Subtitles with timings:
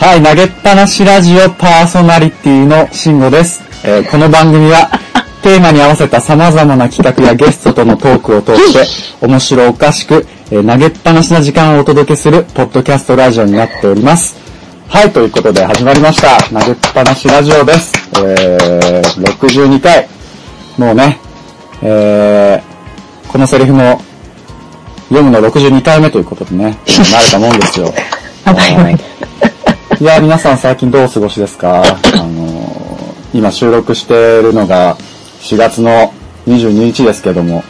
[0.00, 3.60] はい、投げっぱなしラジオパーソナリティの慎吾です。
[3.86, 4.88] えーこの番組は、
[5.44, 8.72] テーマに合わせた様々な企画やゲストとのトークを通し
[9.20, 14.36] て、面白おかしく、えー投げっぱなしな時間をお届けする、ポッドキャストラジオになっております。
[14.88, 16.38] はい、ということで始まりました。
[16.44, 17.92] 投げっぱなしラジオです。
[18.24, 20.08] えー、62回。
[20.78, 21.20] もうね、
[21.82, 24.00] えー、このセリフも、
[25.10, 27.92] 読むの62回目ということでね、慣れたもんですよ。
[30.00, 31.82] いや、皆さん最近どうお過ごしですか？
[31.82, 31.84] あ
[32.26, 34.96] のー、今収録しているのが
[35.40, 36.12] 4月の
[36.46, 37.62] 22日ですけども、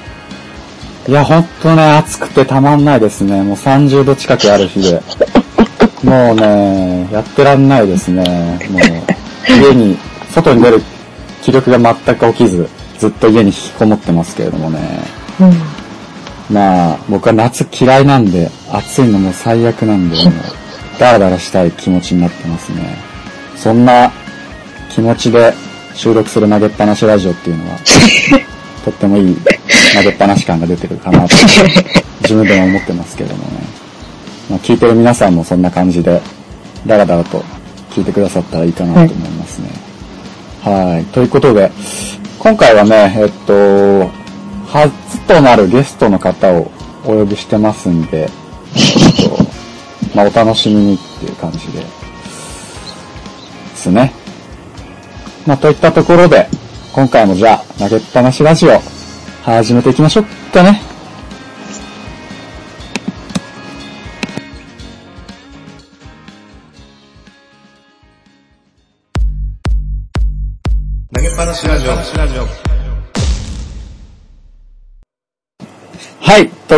[1.09, 3.43] いや、ほんとね、暑くてたまんないですね。
[3.43, 5.03] もう30度近くある日で。
[6.05, 8.59] もうね、やってらんないですね。
[8.71, 8.83] もう、
[9.61, 9.99] 家に、
[10.31, 10.81] 外に出る
[11.43, 14.79] 気力が全く起きず、ずっと家に引きこもってますけれどもね。
[15.41, 15.45] う
[16.53, 16.55] ん。
[16.55, 20.35] まあ、僕は夏嫌いなんで、暑いのも最悪なんで、もう、
[21.01, 22.95] ダラダラしたい気持ちになってますね。
[23.57, 24.13] そんな
[24.91, 25.55] 気持ちで
[25.95, 27.79] 収録する投げっぱなしラジオっていうのは、
[28.85, 29.37] とってもいい
[29.95, 31.35] 投げっぱなし感が出てるかなと、
[32.21, 33.49] 自分でも思ってますけどもね。
[34.51, 36.21] まあ、聞いてる皆さんもそんな感じで、
[36.87, 37.43] ダラダラと
[37.93, 39.71] 聞いてくださったらいいかなと思いますね。
[40.63, 41.05] はい。
[41.13, 41.71] ということで、
[42.39, 44.11] 今回はね、えっと、
[44.67, 44.93] 初
[45.27, 46.71] となるゲストの方を
[47.07, 49.60] お呼びしてますんで、えっと、
[50.15, 51.87] まあ、お楽しみにっていう感じで、で
[53.75, 54.13] すね。
[55.47, 56.49] まあ、といったところで、
[56.93, 58.81] 今回もじゃあ、投げっぱなしラジオ、
[59.43, 60.81] 始めていきましょうかね。
[71.15, 72.70] 投げっぱなしラジオ。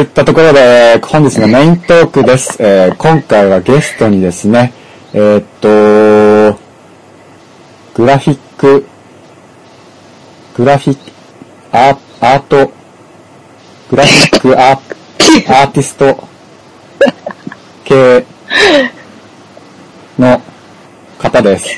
[0.02, 0.04] い。
[0.04, 2.56] といったところで、本日のメイントークです。
[2.60, 4.72] えー今回はゲストにですね、
[5.14, 6.58] えーっと、
[7.94, 8.84] グラフィック、
[10.56, 11.12] グラフィック、
[11.70, 12.72] アーアート、
[13.90, 14.78] グラフィックアー
[15.48, 16.28] アーティスト
[17.84, 18.24] 系
[20.18, 20.42] の
[21.18, 21.68] 方です。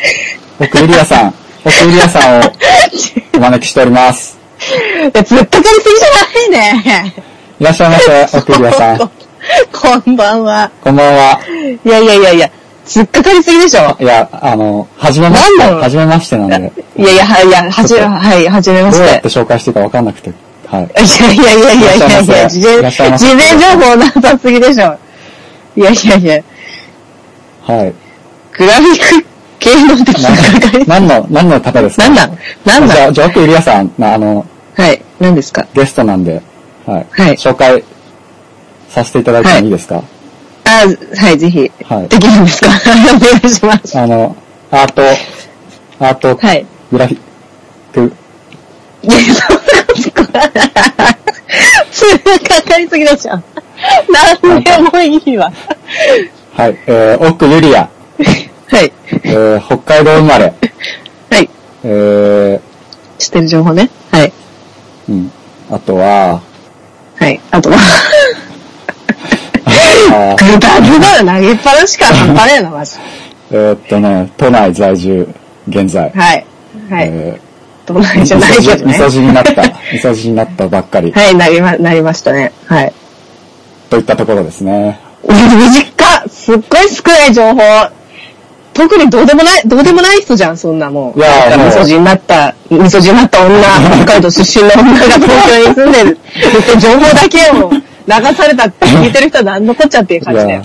[0.60, 2.52] 奥ゆりやさん、奥ゆりやさんを
[3.34, 4.38] お招きしております。
[4.60, 5.88] いや、ずっとかりす
[6.48, 7.33] ぎじゃないね。
[7.60, 8.98] いらっしゃいませ、奥ゆりやさん。
[8.98, 10.70] こんばんは。
[10.82, 11.38] こんばんは。
[11.84, 12.50] いやいやいやいや、
[12.84, 13.96] ずっかかりすぎでしょ。
[14.00, 18.98] いや、あの、はじめまして、なんだろうはじめましてなんで、いやいや、はい、いや、はじめ、はい、はじめまし。
[18.98, 20.32] どうやってて紹介していいかわかんなくて、
[20.66, 20.84] はい。
[20.84, 24.98] いやいやいやいやいやいや、事前、事前情報なさすぎでしょ。
[25.76, 26.42] いやいやいや、
[27.62, 27.94] はい。
[28.56, 29.26] グラフィック
[29.60, 30.84] 系のってずっかかり。
[30.88, 32.08] 何の、何の方ですか？
[32.08, 32.30] なんなん
[32.64, 34.44] なんじゃあ、なんじゃあ、奥ゆりやさん、あの、
[34.74, 35.64] はい、何ですか？
[35.72, 36.42] ゲストなんで、
[36.86, 37.06] はい。
[37.10, 37.82] はい紹介
[38.88, 40.02] させていただいてもいいですか、
[40.64, 40.70] あ、
[41.16, 41.70] はい、ぜひ。
[41.84, 42.68] はいできるんですか？
[43.14, 43.98] お願いします。
[43.98, 44.36] あの、
[44.70, 45.02] アート、
[46.00, 46.66] アート、はい。
[46.92, 47.20] グラフィッ
[47.92, 48.12] ク、
[49.02, 50.02] いや、そんなこと
[51.90, 53.30] それかかりすぎでしょ。
[53.32, 55.52] なんでもいいわ。
[56.56, 56.78] はい。
[56.86, 57.88] えー、奥ゆりや、
[58.68, 58.92] はい。
[59.24, 60.54] えー、北海道生まれ、
[61.30, 61.50] はい。
[61.84, 62.60] え
[63.18, 63.90] 知ってる情報ね。
[64.10, 64.32] はい。
[65.08, 65.30] ー、うん。
[65.70, 66.40] あとは、
[67.16, 67.40] はい。
[67.50, 67.76] あとは、
[70.38, 72.96] グダグダ投げっぱなしから半端ねえな、マジ。
[73.50, 75.28] えーっとね、都内在住、
[75.68, 76.10] 現在。
[76.10, 76.46] はい。
[76.90, 77.08] はい。
[77.10, 77.40] え
[77.86, 78.94] どうないじゃないけどねみ。
[78.94, 82.52] そじになった、みそじになったばっかり、はい、なりま、なりましたね。
[82.66, 82.92] はい。
[83.90, 84.98] といったところですね。
[85.26, 87.60] 短っすっごい少ない情報。
[88.74, 91.18] 特にどうでもない、どうでもない人じゃん、そんなもん。
[91.18, 93.54] いやーもうなんかみそじになった、みそじになった女、
[94.04, 96.18] 北海道出身の女が東京に住んでる。
[96.80, 100.62] 情報だけを流されたって聞いてる人は何のこっちゃっていう感じだよ。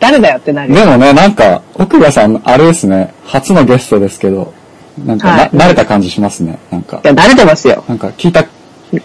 [0.00, 0.74] 誰だよってなるよ。
[0.80, 4.52] でもね、なんか、奥田さん、あれですね、初のゲストですけど、
[5.04, 6.58] なんかな、はい慣れた感じしますね。
[6.70, 7.84] なんかい、や、慣れてますよ。
[7.88, 8.44] なんか聞いた、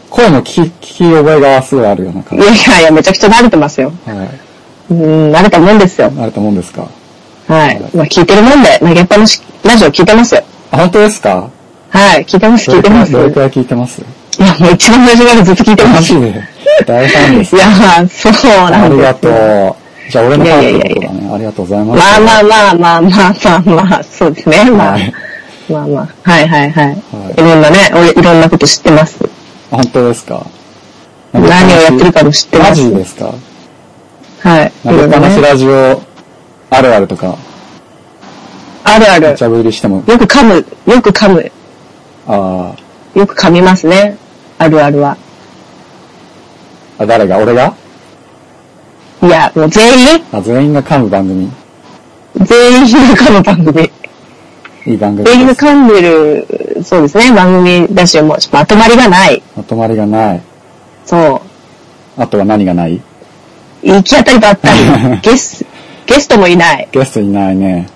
[0.09, 3.91] 声も聞き、聞き覚えがすごいあるような感いやいやいや、めちゃくちゃ慣れてますよ。
[4.05, 4.11] じ。
[4.11, 4.29] はい。
[4.91, 6.09] うん、慣れたもんですよ。
[6.11, 6.87] 慣れたもんですか？
[7.49, 7.81] はい。
[7.95, 10.43] まあ聞いてるもんで、投げっぱなし、ラジオ聞いてますよ。
[10.71, 11.49] あ、本当ですか？
[11.89, 13.09] はい、聞いてます、聞いてます。
[13.09, 14.01] いどれくらい聞いてます
[14.37, 16.13] や、もう一番最初からずっと聞いてます。
[16.13, 16.43] マジで
[16.85, 17.59] 大ファンですい。
[17.59, 18.27] や、そうなんです。
[18.29, 19.31] ありがとう。
[20.11, 21.33] じゃあ、俺のファンってこといやいやいだね。
[21.33, 21.99] ありがとうございます。
[21.99, 24.69] まあまあまあまあまあまあまあ、そうですね。
[24.71, 25.13] まあ、はい
[25.69, 26.07] まあまあ。
[26.31, 26.85] はいはいはい。
[26.87, 26.95] はい
[27.33, 29.17] いろんなね、俺いろんなこと知ってます。
[29.71, 30.45] 本当ですか？
[31.33, 33.33] 何をやってるかも知ってますマジですか？
[34.41, 34.71] はい。
[34.83, 36.01] 投げっぱなしラジオ
[36.69, 37.35] あるあるとか、
[38.83, 39.35] あるある無。
[39.37, 41.51] 茶ぶりしても、よく噛む、よく噛む。
[42.27, 42.73] あ
[43.15, 44.17] よく噛みますね。
[44.59, 45.17] あるあるは。
[46.99, 47.37] ーあ、誰が？
[47.37, 47.73] 俺が？
[49.23, 50.23] いや、もう全員？
[50.31, 51.51] あ、全員が噛む番組。
[52.35, 53.91] 全員中の番組。
[54.85, 55.65] いい番組全員です。
[55.65, 59.41] 噛んでる、そうですね、番組だし、もうまとまりがない。
[59.57, 60.41] まとまりがない。
[61.05, 61.41] そ
[62.17, 62.21] う。
[62.21, 63.01] あとは何がない？
[63.81, 65.19] 行き当たりばったり。
[65.23, 65.65] ゲス、
[66.09, 66.87] ゲストもいない。
[66.91, 67.87] ゲストいないね。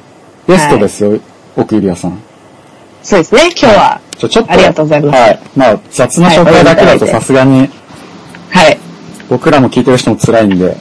[0.47, 1.19] ゲストですよ、
[1.55, 2.19] 奥ゆりやさん。
[3.01, 4.01] そうですね、今日は。
[4.17, 4.51] ちょ、ちょっと。
[4.53, 5.39] ありがとうございますはい。
[5.55, 7.69] まあ、雑な紹介だけだとさすがに、
[8.49, 8.77] はい。
[9.29, 10.77] 僕らも聞いてる人も辛いんで、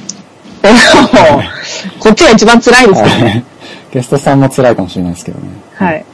[1.98, 3.24] こっちが一番辛いですけどね。
[3.24, 3.44] はい
[3.92, 5.48] ゲストさんも辛いかもしれないですけどね。
[5.74, 6.04] はい。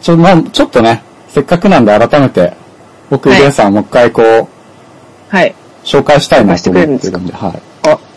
[0.00, 2.54] ちょ、まあ、ちょっとね、せっかくなんで改めて、
[3.10, 4.48] 僕、ゆりやさんもう一回こう、
[5.28, 5.52] はい。
[5.82, 7.60] 紹介したいなと思ってるんで、はい。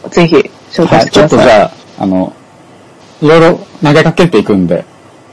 [0.05, 0.35] お、ぜひ、
[0.69, 1.09] 紹はい、介してください。
[1.11, 1.71] ちょっとじゃあ、
[2.01, 2.33] あの、
[3.21, 4.83] いろいろ投げかけていくんで、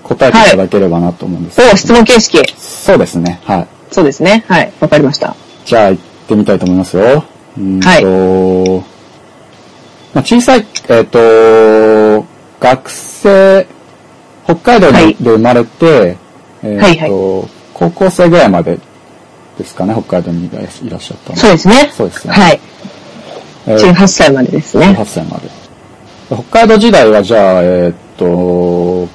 [0.03, 2.55] 答えていただければなと思うんですけど、お、質問形式。
[2.59, 3.69] そうですね、はい。
[3.91, 4.45] そうですね。
[4.47, 4.73] はい。
[4.81, 5.35] わかりました。
[5.65, 7.25] じゃあ行ってみたいと思いますよ。
[7.57, 8.85] うーんと、
[10.13, 12.27] まあ、小さい、えっ、と、
[12.61, 13.67] 学生、
[14.45, 16.17] 北海道はいで生まれて、
[16.63, 18.79] えっ、と、はいは高校生ぐらいまで
[19.57, 21.91] ですかね、北海道にいらいらっしゃったのそうですね。
[21.97, 22.61] そうですねはい。
[23.67, 24.95] えー18歳までですね。
[24.99, 25.58] 18歳まで。
[26.29, 29.09] 北海道時代はじゃあ、えーっと、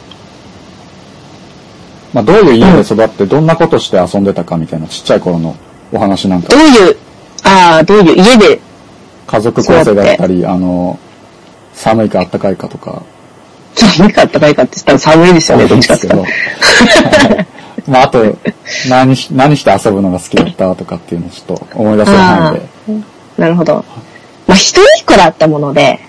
[2.13, 5.56] まあ、どういう家で育って、どんなことして遊んでたかみたいなちっちゃい頃の
[5.92, 6.98] お話なんかどう、いう、
[7.44, 8.60] ああ、どういう家で、
[9.27, 11.00] 家族構成だったり、あの、
[11.74, 13.04] 寒いか暖かいかとか、
[13.75, 17.36] 寒かったかいかって言ったら寒いですよね、どっちかって言ったら。
[17.36, 17.48] は い
[17.88, 18.38] まあ、あと、
[18.89, 22.54] 何し、何して遊ぶのが好きだったとかっていうのをちょっと思い出せる範
[22.88, 23.04] 囲で。
[23.38, 23.83] なるほど。
[24.48, 26.00] まあ、一人っ子だったもので、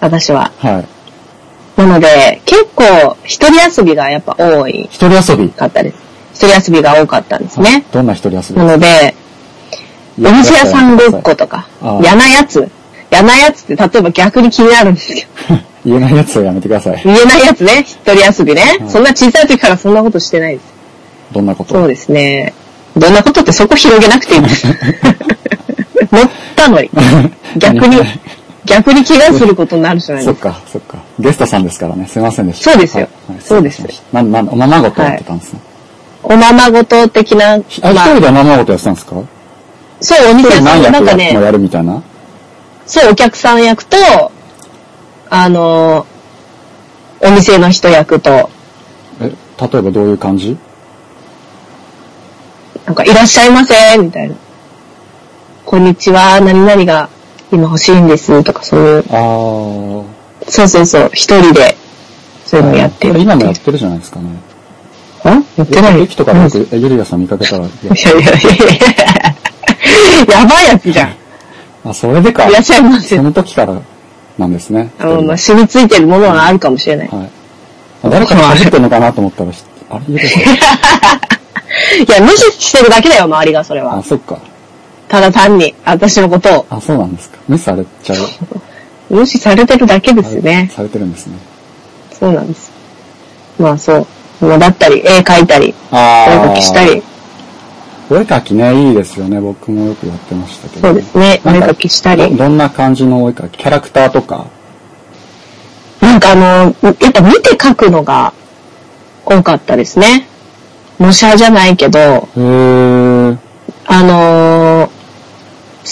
[0.00, 0.52] 私は。
[0.58, 1.80] はい。
[1.80, 5.48] なので、結構、一人遊びがやっぱ多い一人遊び？
[5.50, 5.96] かったです。
[6.34, 7.84] 一人遊びが多かったんですね。
[7.92, 9.14] どんな一人遊びなので、
[10.18, 12.68] お店屋さんごっことかあ、嫌なやつ。
[13.10, 15.60] 嫌なやつって例えば逆に気になるんですけど。
[15.86, 17.00] 言えないやつをやめてください。
[17.04, 17.84] 言えないやつね。
[17.86, 18.86] 一人遊びねは。
[18.86, 20.64] いそんな小さい時からそんなことしてないです。
[21.32, 21.74] どんなこと？
[21.74, 22.52] そうですね。
[22.96, 24.66] どんなことってそこ広げなくていいです。
[26.12, 26.90] 乗ったのに。
[27.56, 27.96] 逆に、
[28.68, 30.52] 逆に怪我することになるじゃないですか。
[30.52, 30.98] そっか、そっか。
[31.18, 32.06] ゲストさんですからね。
[32.06, 32.70] すいませんでした。
[32.72, 35.60] そうですよはいはいそうですなん、なん、おままごとやってたんですね。
[36.22, 39.16] おままごと的な、あ、一まあ人でおままごとやってたんですか？
[40.00, 42.02] そう、お一店屋さんなんかねも、やるみたいな？
[42.86, 43.96] そう、お客さん役と、
[45.30, 46.06] あの、
[47.20, 48.50] お店の人役と、
[49.20, 49.36] え、例え
[49.82, 50.56] ばどういう感じ？
[52.86, 54.34] なんか、いらっしゃいませ、みたいな。
[55.64, 57.10] こんにちは、何々が
[57.50, 60.04] 今欲しいんです、とか、そういう、あー。
[60.50, 61.76] そうそうそう、一人で、
[62.44, 63.20] そういうのやってる。
[63.20, 64.28] 今もやってるじゃないですかね。
[64.28, 68.78] んやってない駅とかでゆりやさん見かけたら、いやいやいやいやい
[70.28, 71.16] や、やばいやつじゃん。
[71.84, 72.48] あ、それでか。
[72.48, 73.22] いらっしゃいませそ。
[73.22, 73.80] の時から
[74.38, 74.90] なんですね。
[74.98, 77.08] あの、まあ、染みついてるものはあるかもしれない。
[77.08, 77.30] はい。
[78.04, 80.48] あ誰かが走ってるのかなと思ったら、ひあれ、ゆりやさん。
[82.08, 84.02] いや、無視してるだけだよ、周りが、それはあ、。
[84.02, 84.38] そっか。
[85.08, 86.66] ただ単に、私のことを。
[86.70, 87.38] あ、そうなんですか。
[87.48, 88.18] 無視されちゃう。
[89.14, 90.70] 無視されてるだけですよね。
[90.74, 91.38] されてるんですね。
[92.12, 92.70] そうなんです。
[93.58, 94.06] まあそ
[94.40, 94.44] う。
[94.44, 97.02] まあだったり、絵描いたり、あお絵描きしたり。
[98.10, 99.40] お絵描きね、いいですよね。
[99.40, 100.88] 僕もよくやってましたけど。
[100.88, 101.40] そうですね。
[101.44, 102.36] お絵描きしたどり。
[102.36, 103.58] どんな感じのお絵描き？
[103.58, 104.44] キャラクターとか？
[106.02, 106.74] なんかあの、やっ
[107.12, 108.34] ぱ見て描くのが
[109.24, 110.28] 多かったですね。
[110.98, 113.36] 模写じゃないけど、へー。
[113.86, 114.97] あのー好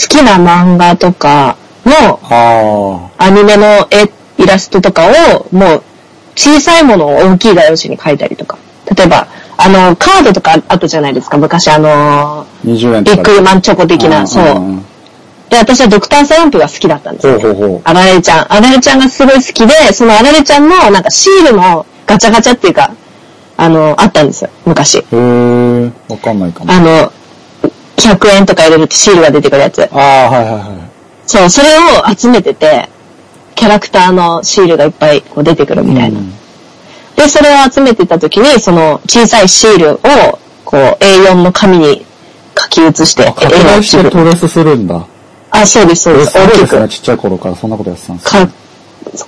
[0.09, 4.11] きな漫画とかのあアニメの絵、
[4.43, 5.83] イラストとかを、もう、
[6.35, 8.59] 小さいものを大きい画用紙に描いたりとか。
[8.95, 9.27] 例えば、
[9.57, 12.75] あの、カードとかあったじゃないですか、昔あのー。
[12.75, 13.23] 20円ー、ビッ。
[13.23, 14.59] クリマンチョコ的な、そう。
[14.59, 14.85] ん
[15.49, 17.39] で、私はドクタースランプが好きだったんですよ。
[17.41, 17.81] ほうほうほう。
[17.85, 18.53] あられちゃん。
[18.53, 22.91] あられちゃんがすごい好きで、そのあられちゃんのなんかシールのガチャガチャっていうか、
[23.57, 24.99] あの、あったんですよ、昔。
[24.99, 25.93] へー。
[26.09, 26.73] わかんないかも。
[26.73, 27.13] あの、
[27.97, 29.83] 100円とか入れるとシールが出てくるやつ。
[29.93, 30.63] ああ、はいはいはい。
[31.27, 32.89] そう、それを集めてて、
[33.55, 36.19] キャラクターのシールがいっぱいこう出てくるみたいな。
[36.19, 36.33] うん
[37.17, 39.99] で、それを集めてた時に、その小さいシールを、
[40.65, 42.05] こう A4 の紙に
[42.59, 45.07] 書き写して、あ、拡大してトレースするんだ。
[45.51, 46.35] あ、そうです、そうえ、です。
[46.37, 46.89] 大きすごいですね。
[46.89, 48.47] くちっちゃい頃からそんなことやってたんですか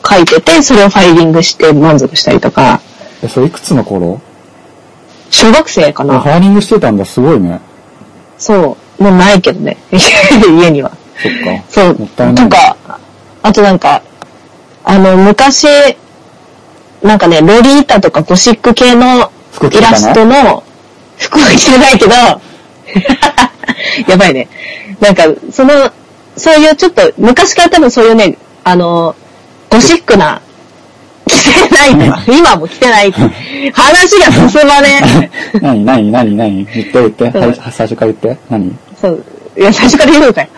[0.02, 2.80] か書いてて、それをファイリングして満足したりとか、
[3.22, 4.20] え、それいくつの頃？
[5.30, 7.06] 小学生かなファイリングしてたんだ。
[7.06, 7.60] すごいね。
[8.38, 9.02] そう。
[9.02, 9.76] もうないけどね。
[9.90, 10.90] 家には。
[11.20, 11.64] そっか。
[11.68, 12.34] そう。
[12.34, 12.76] とか、
[13.42, 14.02] あとなんか、
[14.84, 15.66] あの、昔、
[17.02, 19.30] なんかね、ロリータとかゴシック系の
[19.70, 20.62] イラストの
[21.18, 22.14] 服は着てないけど、
[24.08, 24.48] やばいね。
[25.00, 25.90] なんか、その、
[26.36, 29.14] そういうちょっと、昔から多分そういうね、あの、
[29.70, 30.40] ゴシックな
[31.38, 32.22] キてないわ。
[32.26, 33.12] 今も来てない。
[33.12, 35.58] 話が進まねえ。
[35.60, 36.64] 何何何何？
[36.66, 37.32] 言って言って。
[37.70, 38.38] 最初から言って。
[38.50, 38.76] 何？
[39.00, 39.24] そう。
[39.56, 40.48] いや、最初から言うのかよ。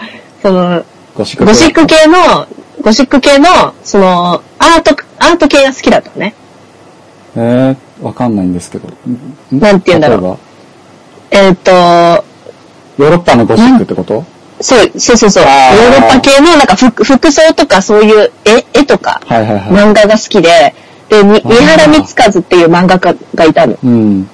[0.42, 0.84] その、
[1.16, 2.46] ゴシック系の、
[2.82, 6.34] ゴシック系の、その、アート、アート系が好きだったのね。
[7.36, 8.88] えー、わかんないんですけど。
[9.52, 10.38] なんて言うんだろ
[11.30, 14.24] う例えっ、と、ヨーロッパのゴシックってこと？
[14.60, 15.44] そう、そうそうそう。
[15.44, 19.62] ヨあーーロッパ系のなんか服服装とかそういう絵、絵とか、はいはいはい。
[19.70, 20.74] 漫画が好きで、
[21.08, 23.76] で、三原光和っていう漫画家がいたの。
[23.82, 24.24] うん。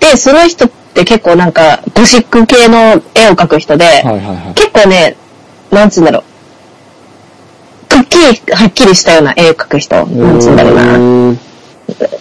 [0.00, 4.54] で、その人って結構なんか、ゴシック系の絵を描く人で、はいはいはい。
[4.54, 5.16] 結構ね、
[5.70, 6.22] なんつうんだろう。
[7.88, 10.98] くっきり、はっきりしたような絵を描く人、なんつうんだろうな。
[10.98, 11.36] な。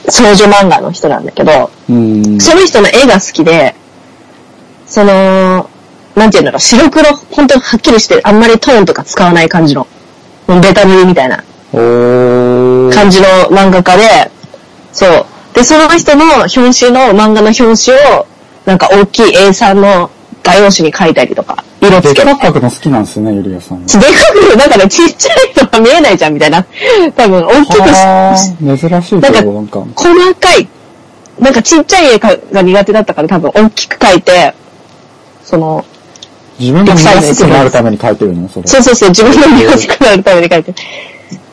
[0.10, 2.40] 少女漫画の人なんだけど、うん。
[2.40, 3.76] その人の絵が好きで、
[4.88, 5.70] その、
[6.16, 9.86] なんていうんだろう、白黒、本当にはっきりして、あんまりトーンとか使わない感じの、
[10.48, 11.44] ベタ塗りみたいな。
[11.74, 14.32] 感じの漫画家で、
[14.94, 15.26] そう。
[15.54, 18.26] で、その人の表紙の、漫画の表紙を、
[18.66, 20.10] なんか大きい A3 の
[20.44, 22.26] 画用紙に描いたりとか、色つけて。
[22.26, 23.86] でかく描くの好きなんですね、ゆりやさんは。
[23.86, 24.02] でか
[24.54, 26.66] く、なんかね、ちっちゃいのが見えないじゃん、みたいな。
[27.16, 27.90] 多分、大きく
[28.78, 29.84] し、珍しいけど、なんか。
[29.96, 30.68] 細かい、
[31.40, 34.54] なんかちっちゃい絵が苦手だったから多分大きく描いて、
[35.44, 35.86] その、
[36.60, 38.68] 自分が見やすくなるために描いてるのそれ。
[38.68, 40.74] そうそうそう、自分の見やすくなるために描いて。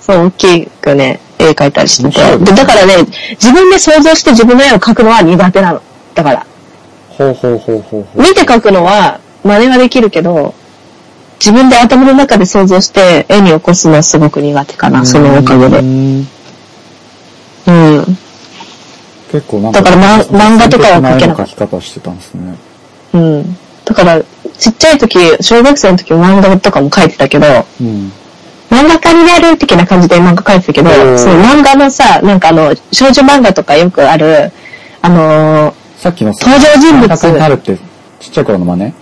[0.00, 2.38] そう、大きくね、絵描いたりしてて。
[2.38, 2.96] で、だからね、
[3.32, 5.82] 自分で想像して自分の絵を描くのは苦手なの。
[6.14, 6.46] だから、
[7.10, 8.22] ほうほうほうほうほう。
[8.22, 10.54] 見て描くのは真似はできるけど、
[11.38, 15.80] 自分で頭の中で想像して絵に起こすのはすごく苦手かな、そのおかげうで。
[15.80, 16.28] ん
[17.66, 18.18] うん。
[19.30, 19.82] 結構なんか。
[19.82, 22.56] だからま漫画とかは描けなかった描き方してたんですね。
[23.14, 23.56] うん。
[23.84, 24.22] だから、
[24.58, 27.46] ちっちゃい時、小学生の時漫画とかも描いてたけど、
[27.80, 28.12] うん。
[28.70, 34.50] 漫画家になる的な感じで漫画描いてたけどその漫画のさ、なんかあの、少女漫画とかよくある、
[35.02, 37.78] あのーさっきのさ登場人物漫画家になるって、
[38.20, 38.92] ちっちゃい頃の真似？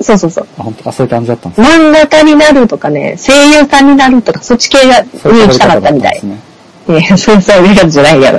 [0.00, 0.48] そうそうそう。
[0.58, 6.22] あ、本当あ、そういう感じだったんです漫画家になるとかね、声優さんになるとか、そっち系が、に行きたか方ったみたい。
[6.24, 8.38] いや、そうそういうやつじゃないやろ。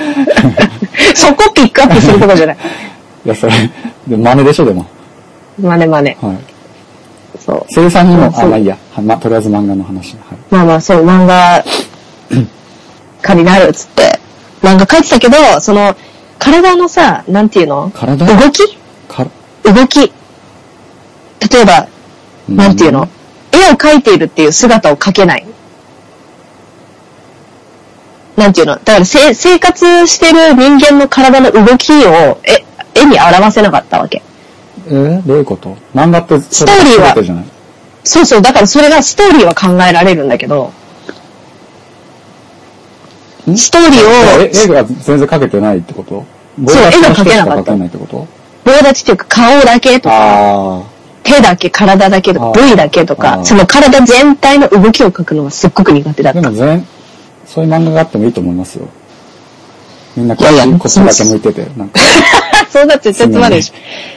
[1.15, 2.57] そこピックアップするとこじゃない。
[3.25, 3.53] いや、それ、
[4.07, 4.85] で真似でしょ、でも。
[5.61, 6.17] まねまね。
[6.21, 6.37] はい。
[7.39, 7.65] そう。
[7.73, 8.77] 声優さんにも、あ、まあいいや。
[8.93, 10.15] はまあ、とりあえず漫画の話。
[10.15, 10.37] はい。
[10.49, 11.63] まあまあ、そう、漫画
[13.21, 14.19] 家になるっつって、
[14.61, 15.95] 漫画描いてたけど、その、
[16.37, 17.91] 体のさ、なんていうの？
[17.93, 18.25] 体？
[18.25, 18.77] 動き？
[19.07, 19.27] か
[19.63, 20.11] 動き。
[21.51, 21.87] 例えば、
[22.47, 23.07] なんていうの、
[23.51, 25.45] 絵を描いているっていう姿を描けない。
[28.37, 28.75] なんていうの？
[28.75, 32.63] だからせ生活してる人間の体の動きを絵
[32.95, 34.23] 絵に表せなかったわけ。
[34.89, 35.77] えーどういうこと？
[35.93, 37.45] 漫画って、ストーリーはそれ全てじゃない？
[38.03, 40.71] そうそう、だからそれがストーリーは考えられるんだけど、
[43.47, 43.57] ん？
[43.57, 44.09] ストーリーを
[44.41, 46.25] え絵が全然描けてないってこと？
[46.67, 47.75] そう絵が描けなかった。
[47.75, 50.15] 棒立ちっていうか顔だけとか、
[50.79, 50.83] あ
[51.23, 53.45] 手だけ、体だけとか、部位だけとあか、ー。
[53.45, 56.33] その体全体の動きを描くのがすっごく苦手だあ。
[56.33, 56.41] った。
[56.41, 56.85] でも全、
[57.45, 58.87] そういう漫画があってもいいと思いますよ。
[60.19, 61.99] みんなこっち、こっちだけ向いてて、なんか、
[62.69, 63.71] そうだって絶対つまるでし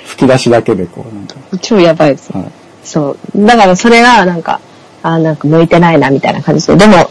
[0.06, 1.56] 吹き出しだけでこう、なんか、ょ。
[1.58, 2.30] 超やばいです。
[2.32, 2.44] はい。
[2.84, 3.46] そう。
[3.46, 4.60] だからそれがなんか、
[5.04, 6.76] あーなんか向いてないなみたいな感じで。
[6.76, 7.08] でも、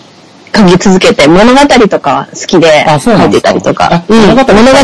[0.54, 4.04] 書き続けて物語とかは好きで書いてたりとかあ。
[4.10, 4.20] うん。
[4.28, 4.78] 物語、物語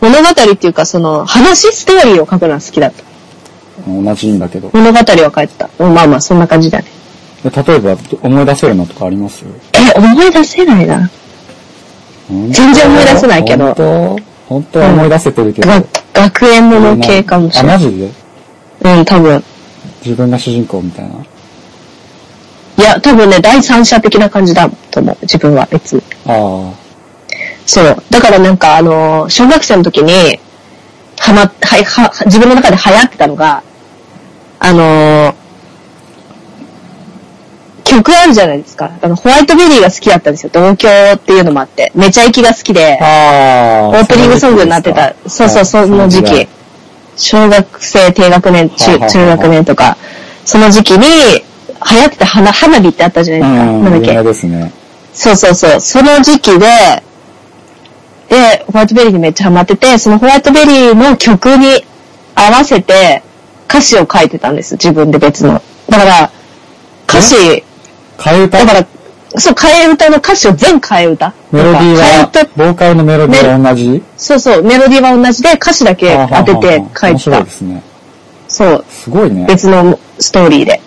[0.00, 3.02] 物語っていうかその話、ストーリーを書くのは好きだった。
[3.90, 4.68] 同じ意味だけど。
[4.74, 5.70] 物語は書いてた。
[5.78, 6.84] うんまあまあそんな感じだね。
[7.42, 9.44] で例えば、思い出せるのとかあります？
[9.72, 11.10] え、思い出せないな。
[12.28, 14.16] 全全然思い出せないけど本当
[14.48, 15.68] 本当は思い出せてるけど。
[15.68, 17.78] が学園もの系かもしあ、れない。
[17.78, 18.10] マジで？
[18.82, 19.44] うん、多分。
[20.04, 21.14] 自分が主人公みたいな？
[22.76, 25.16] いや、多分ね、第三者的な感じだと思う。
[25.22, 26.02] 自分は別に。
[26.26, 26.72] あ
[27.66, 27.96] そう。
[28.10, 30.38] だからなんかあのー小学生の時に、
[31.18, 33.62] はま、は、は、自分の中で流行ってたのが、
[34.58, 35.34] あのー
[37.84, 38.90] 曲あるじゃないですか。
[39.00, 40.50] あの、ホワイトベリーが好きだったんですよ。
[40.52, 41.92] 同居っていうのもあって。
[41.94, 42.98] めちゃイキが好きで。
[43.00, 45.14] オープニングソングになってた。
[45.26, 46.48] そうそう、その時期。
[47.16, 49.96] 小学生、低学年、中、中学年とか、
[50.44, 51.44] その時期に、
[51.90, 53.70] 流行ってた花、花火ってあったじゃないですか。
[53.70, 54.22] うん、なんだっけ。
[54.22, 54.72] ですね。
[55.12, 55.80] そうそうそう。
[55.80, 56.66] その時期で、
[58.28, 61.84] で、ホワイトベリーにめっちゃハマってて、そのホワイトベリーの曲に
[62.34, 63.22] 合わせて
[63.68, 64.74] 歌詞を書いてたんです。
[64.74, 65.62] 自分で別の。
[65.88, 66.30] だから、
[67.08, 67.62] 歌詞、
[68.18, 68.58] 替え歌？
[68.58, 71.32] だから、そう、替え歌の歌詞を全替え歌。
[71.50, 74.02] メロディーはか替え歌、ボーカルのメロディーは同じ？
[74.16, 77.18] そうそう、メロディーは同じで歌詞だけ当てて書い面てた。
[77.18, 77.82] 白いですね。
[78.48, 79.46] そう、すごいね。
[79.48, 80.74] 別のストーリーで。
[80.74, 80.80] っ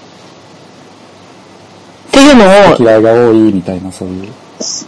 [2.11, 4.29] ていうのを、嫌いが多いみたいな、そういう。
[4.59, 4.85] そ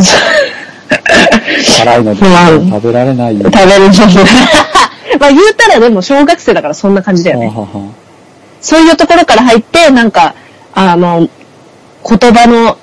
[1.78, 3.50] 辛いのでまあ食べられないよ。
[3.50, 3.88] 食べるの
[5.20, 7.46] まあ言うたらでも小学生だからそんな感じだよね。
[7.46, 7.66] ははは
[8.60, 10.34] そういうところから入って、なんか、
[10.74, 11.28] あの、
[12.08, 12.76] 言葉の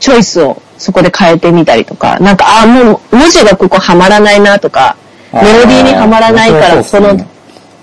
[0.00, 4.96] チョイスをそこで変えてみたりとか、なんか、あ、もう文字がここはまらないなとか、
[5.32, 7.26] メロディーにはまらないから、面その白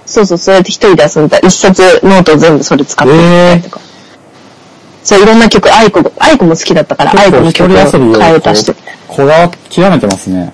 [0.05, 1.37] そうそうそう、やって一人で遊んだ。
[1.39, 3.79] 一冊ノートを全部それ使ってみたりとか。
[5.03, 8.75] そう、いろんな曲、 aiko、aiko も好きだったから、 aiko の曲を変えたして。
[9.07, 10.53] こだわ、極めてますね。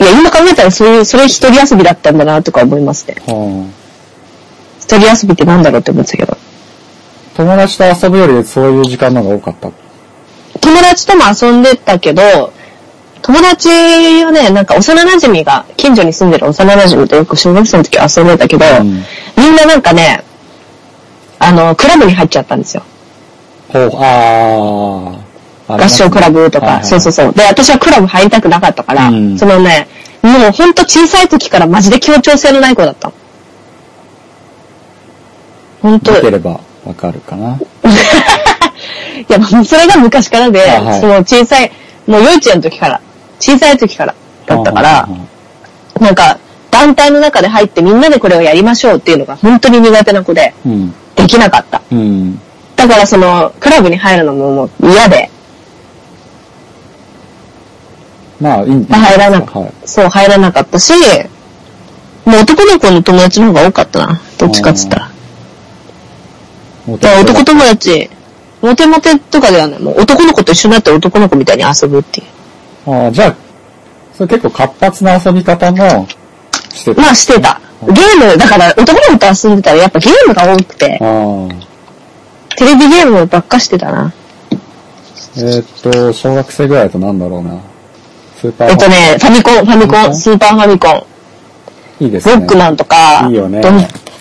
[0.00, 3.16] いや、今考えたらそういう、それ一人遊びだったんだなとか思いますね。
[3.26, 3.66] は
[4.80, 6.36] 一人遊びってなんだろうって思ってたけど。
[7.34, 9.70] あ、友達と遊ぶよりそういう時間の方が多かった。
[10.60, 12.52] 友達とも遊んでたけど、
[13.22, 13.68] 友達
[14.24, 19.02] はね、なんか幼馴染が、近所に住んでる幼馴染とよく小学生の時は遊んでたけど、うん
[19.36, 20.22] みんななんかね、
[21.38, 22.82] あの、クラブに入っちゃったんですよ。
[23.68, 25.18] ほう、あ
[25.68, 25.76] あ。
[25.76, 27.32] 合唱クラブとか、そうそうそう。
[27.32, 29.88] で、私はクラブ入りたくなかったから、うんそのね、
[30.22, 33.14] もうほんと小さい時からマジで協調性のない子だったの。
[35.82, 37.58] ほんと、見てればわかるかな？
[39.28, 41.70] いや、もうそれが昔からで、あはいその小さい、
[42.06, 43.00] もう幼稚園の時から、
[43.40, 44.14] 小さい時から
[44.46, 45.08] だったから、
[46.00, 46.38] なんか、
[46.70, 50.94] 団体の中で入ってみんなでこれをやりましょうっていうのが本当に苦手な子で、あうん。
[51.14, 51.80] できなかった。
[51.90, 52.40] うん。
[52.74, 55.30] だからその、クラブに入るのももう嫌で、
[58.40, 59.72] まあ、いいん入らなかはい。
[59.84, 60.92] そう入らなかったし、
[62.24, 64.20] もう男の子の友達の方が多かったな。
[64.38, 65.13] どっちかっつったら。
[66.86, 68.10] もうだから男友達、
[68.60, 69.80] モテモテとかではない。
[69.80, 72.90] もう男の子と一緒になって男の子みたいに遊ぶっていう。
[72.90, 73.36] ああ、じゃあ、
[74.14, 76.06] それ結構活発な遊び方も
[76.72, 77.02] してた。
[77.02, 77.60] まあしてた。
[77.82, 82.56] ゲーム、だから男の子と遊んでたらやっぱゲームが多くて、ああ。
[82.56, 84.12] テレビゲームばっかしてたな。
[85.36, 87.58] えーっと、小学生ぐらいだとなんだろうな。
[88.40, 92.34] スーパーえっとね、ファミコン、ファミコン、スーパーファミコン、いいですね。
[92.36, 93.60] ロックマンとか、いいよね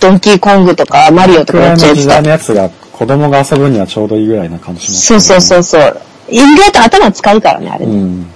[0.04, 2.30] ドンキーコングとか、マリオとかくらいめっちゃやってたの時代の。
[2.30, 6.02] やつが子供が遊ぶにはちょうどいいぐらいな感じします、そうそうそうそう。
[6.30, 7.86] 意外と頭使うからね、あれ。
[7.86, 8.28] うん。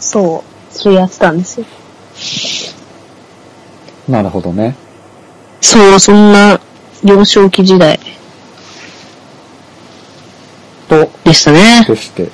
[0.00, 0.74] そう。
[0.74, 1.66] それやってたんですよ。
[4.08, 4.74] なるほどね。
[5.60, 6.60] そう、そんな
[7.02, 7.98] 幼少期時代
[10.88, 11.84] と、でしたね。
[11.86, 12.28] でして、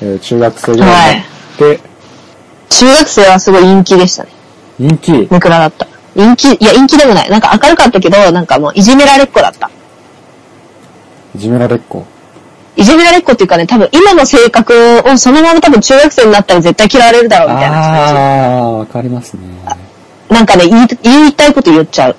[0.00, 1.80] えー中学生ぐらいになって、
[2.70, 4.30] 中学生はすごい陰気でしたね。
[4.78, 5.97] 人気、ネクラだった。
[6.18, 7.30] 陰気、いや陰気でもない。
[7.30, 9.70] なんか明るかったけど、なんかもういじめられっ子だった。
[11.36, 12.04] いじめられっ子。
[12.76, 18.08] いじめられっ子っていうかね、多分今の性格をそのまま多分中学生になったら絶対嫌われるだろうみたいな感あ
[18.58, 19.40] あ、わかりますね。
[20.28, 20.34] じ。
[20.34, 22.16] なんかね、言い、言いたいこと言っちゃう。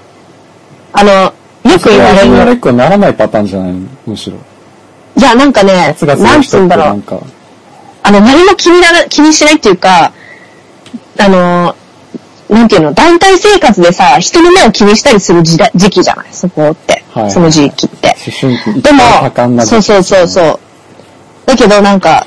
[0.94, 1.34] あの、よ
[1.82, 3.74] く言われるいじめられっ子にならないパターンじゃない？
[3.74, 4.38] のむしろ。
[5.18, 5.90] いや、なんかねな
[6.36, 7.04] いんつうんだろう。
[8.04, 10.14] あの、何も気になら、気にしないっていうか、
[11.20, 11.76] あの、
[12.50, 16.28] なんていうの、団体生活でさ、人の目を気にしたりする時代時期じゃない？
[16.32, 17.04] そこって。
[17.14, 18.08] はいその時期って。
[18.08, 19.02] 思春期、一でも
[19.66, 20.60] そうそうそうそう。
[21.46, 22.26] だけどなんか、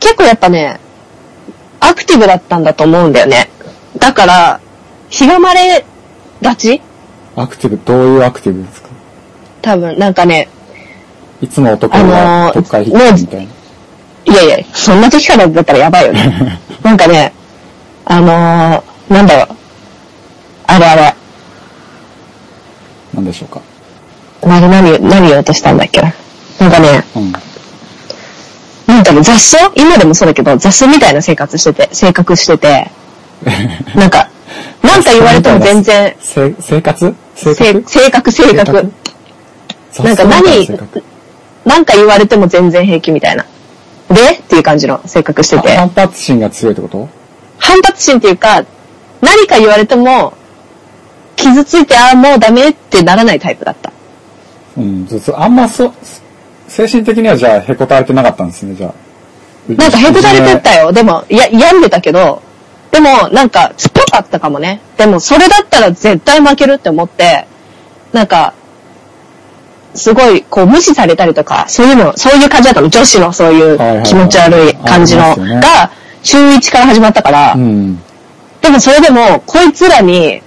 [0.00, 0.78] 結構やっぱね、
[1.80, 3.48] アクティブだったんだと思うんだよね。
[3.98, 4.60] だから、
[5.08, 5.84] ひがまれ
[6.42, 6.80] がち？
[7.36, 8.88] アクティブ、どういうアクティブですか？
[9.62, 10.48] 多分、なんかね、
[11.40, 12.10] いつも男あのー
[12.46, 13.52] が特会引っみたいな。
[14.32, 16.60] いやいや、そんな時からだったらやばいよね。
[16.82, 17.32] なんかね、
[18.06, 19.56] あのー、なんだろう。
[20.66, 21.14] あれあれ、
[23.14, 23.60] なんでしょうか？
[24.42, 26.00] 何、何、何言おうとしたんだっけ？
[26.02, 26.12] な。
[26.60, 27.32] なんかね、うん。
[28.86, 29.56] なんかね、雑草？
[29.74, 32.90] 今でもそうだけど、雑草みたいな生活してて、性格してて、
[33.94, 34.28] なんか、
[34.82, 37.14] なんか言われても全然、せ生活？
[37.34, 38.92] 性せ格性格、性格？
[40.02, 40.68] なんか何？
[41.64, 43.44] なんか言われても全然平気みたいな。
[44.10, 44.32] で？
[44.32, 45.76] っていう感じの性格してて。
[45.76, 47.08] 反発心が強いってこと？
[47.64, 48.64] 反発心っていうか、
[49.22, 50.34] 何か言われても、
[51.36, 53.90] 傷ついて、ああ、もうダメってならないタイプだった。
[54.76, 55.92] うん、ずつあんまそう、
[56.68, 58.94] 精神的にはじゃあへこたれてなかったんですね、じゃあ。
[59.72, 60.92] なんかへこたれてたよ。
[60.92, 62.42] でも、いや、病んでたけど、
[62.90, 64.80] でも、なんか、突っぽかったかもね。
[64.96, 67.46] でも、それだったら絶対負けるって思って、
[68.12, 68.52] なんか、
[69.94, 72.88] すごい、こう、無視されたりとか、そういうの、そういう感じだったの。
[72.88, 75.90] 女子のそういう気持ち悪い感じの、が、
[76.24, 77.96] 中1から始まったから、うん。
[78.60, 80.42] でもそれでも、こいつらに、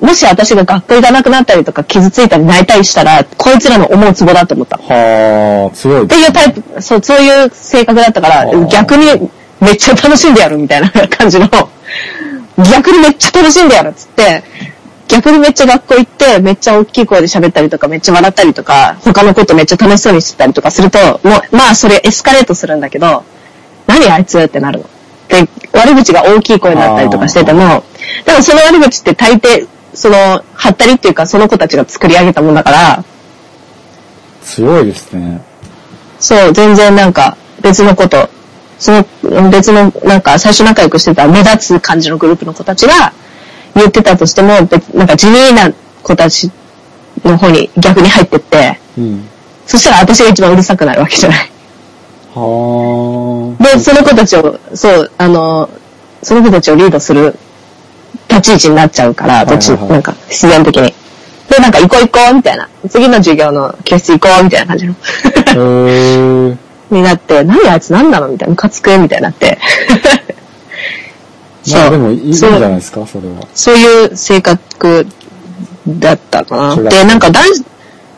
[0.00, 4.76] もし私が学校行かなくなったりとか傷ついたり泣いたりしたら、こいつらの思うツボだと思った。
[4.76, 11.48] っはあ、強いていうタイプ、そう、そういう性格だったから逆にめっちゃ楽しんでやるみたいな 感じの、
[12.72, 14.42] 逆にめっちゃ楽しんでやるっつって、
[15.06, 23.24] 逆にめっちゃ学校行って、めっちゃ大きい声で喋ったりとか、めっちゃ笑ったりとか、他のことめっちゃ楽しそうにしてたりとかすると、もう、まあそれエスカレートするんだけど、
[23.90, 24.38] 何あいつ？
[24.38, 24.84] ってなるの。
[25.28, 27.82] で、悪口が大きい声になったりとかしてても、
[28.24, 30.16] でもその悪口って大抵、その、
[30.54, 33.04] はったりっていうかその子たちが作り上げたもんだから、
[34.42, 35.40] 強いですね。
[36.20, 38.28] そう、全然なんか別のこと、
[38.78, 43.12] その別のなんか最初仲良くしてた目立つ感じのグループの子たちが
[43.74, 45.72] 言ってたとしても、別なんか地味な
[46.02, 46.50] 子たち
[47.24, 49.28] の方に逆に入ってって、うん。
[49.66, 51.49] そしたら私が一番うるさくなるわけじゃない。
[52.34, 55.68] はで、その子たちを、そう、あの、
[56.22, 57.34] その子たちをリードする
[58.28, 60.94] 立ち位置になっちゃうから、どっち、なんか必然的に。
[61.48, 62.68] で、なんか行こう行こうみたいな。
[62.88, 64.94] 次の授業の教室行こうみたいな感じの。
[66.90, 69.58] になって、何あいつ何なのみたいな、ムカつくみたいになって。
[71.72, 73.46] まあでもいいんじそうゃないですか、それは。
[73.54, 75.06] そういう性格
[75.88, 76.76] だったかな。
[76.76, 77.64] で、なんか男子、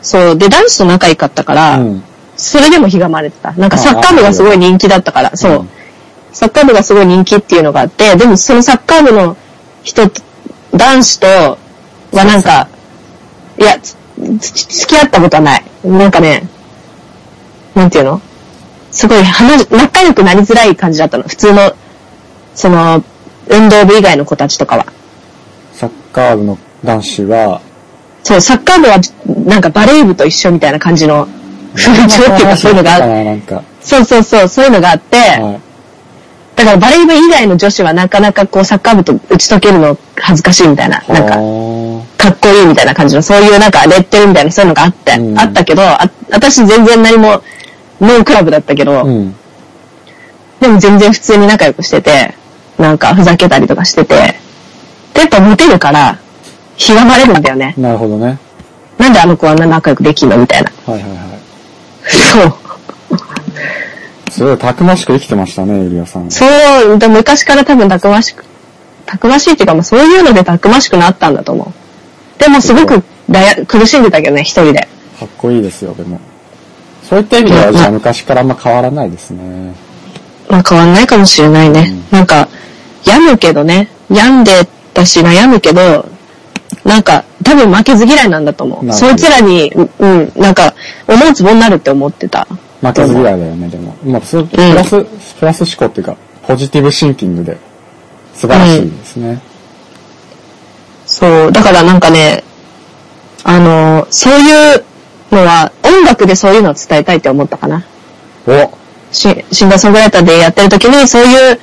[0.01, 2.03] そう、で、男子と仲良かったから、うん。
[2.43, 3.51] それでもひがまれてた。
[3.53, 5.51] なんかサッカー部がすごい人気だったから、そう。
[5.53, 5.69] うん
[6.35, 9.37] サッカー部がすごい人気っていうのがあって、でもそのサッカー部の
[9.83, 10.19] 人と、
[10.71, 11.57] 男子とは
[12.11, 12.67] なんか、
[13.59, 15.63] いや、付き合ったことはない。
[15.83, 16.47] なんかね、
[17.75, 18.21] なんていうの？
[18.89, 21.23] すごい話、仲良くなりづらい感じだったの。
[21.25, 21.71] 普通の、
[22.55, 23.03] その、
[23.47, 24.87] 運動部以外の子たちとかは。
[25.73, 27.61] サッカー部の男子は、
[28.23, 28.97] そう、サッカー部は
[29.45, 31.27] なんかバレー部と一緒みたいな感じの
[31.75, 33.63] そういうのが。
[33.81, 35.73] そうそうそう、そういうのがあって、はい。
[36.55, 47.41] だからバレー部以外の女子はなかなかこうサッカー部と打ち解けるの恥ずかしいみたいな、なんかはかっこいいみたいな感じの、そういうなんかレッテルみたいなそういうのがあって、うんあったけど、あ私全然何も
[47.99, 49.35] ノークラブだったけど、ーうん。
[50.59, 52.35] でも全然普通に仲良くしてて、
[52.77, 54.35] なんかふざけたりとかしてて、
[55.13, 56.17] でやっぱモテるから、
[56.75, 57.73] ひがまれるんだよね。
[57.77, 58.37] なるほどね。
[58.97, 60.71] なんであの子はあんな仲良くできんのみたいな。
[60.85, 61.42] はいはいはい。
[62.13, 62.53] そう。
[64.31, 66.31] すごいたくましく生きてましたね、ゆりやさん。
[66.31, 66.45] そ
[66.91, 68.45] う、で昔から多分たくましく、
[69.05, 72.39] たくましいっていうか、まあ、そういうのでたくましくなったんだと思う。
[72.39, 74.87] でもすごく悩苦しんでたけどね、一人で。
[75.19, 76.19] かっこいいですよ、でも。
[77.07, 79.75] そういった意味では、じゃあ昔からあんま変わらないですね。
[80.49, 81.93] まあ変わんないかもしれないね。
[82.11, 82.47] なんか、
[83.05, 86.07] 病むけどね、病んでたし悩むけど、
[86.85, 88.93] なんか、多分負けず嫌いなんだと思う。
[88.93, 90.73] そいつらに、ううん、なんか、
[91.07, 92.47] 思うつぼになるって思ってた。
[92.81, 93.95] 負けず嫌いだよね、でも。
[94.03, 95.05] まあ、そプラス、
[95.39, 97.57] プラス思考っていうか、ポジティブシンキングで、
[98.35, 99.39] 素晴らしいですね。
[101.05, 102.43] そう、だからなんかね、
[103.45, 104.83] あの、そういう
[105.31, 107.83] のは、音楽でそういうのを伝えたいって思ったかな。
[108.47, 108.71] お
[109.11, 111.59] シシンガーソングライターでやってる時に、そういう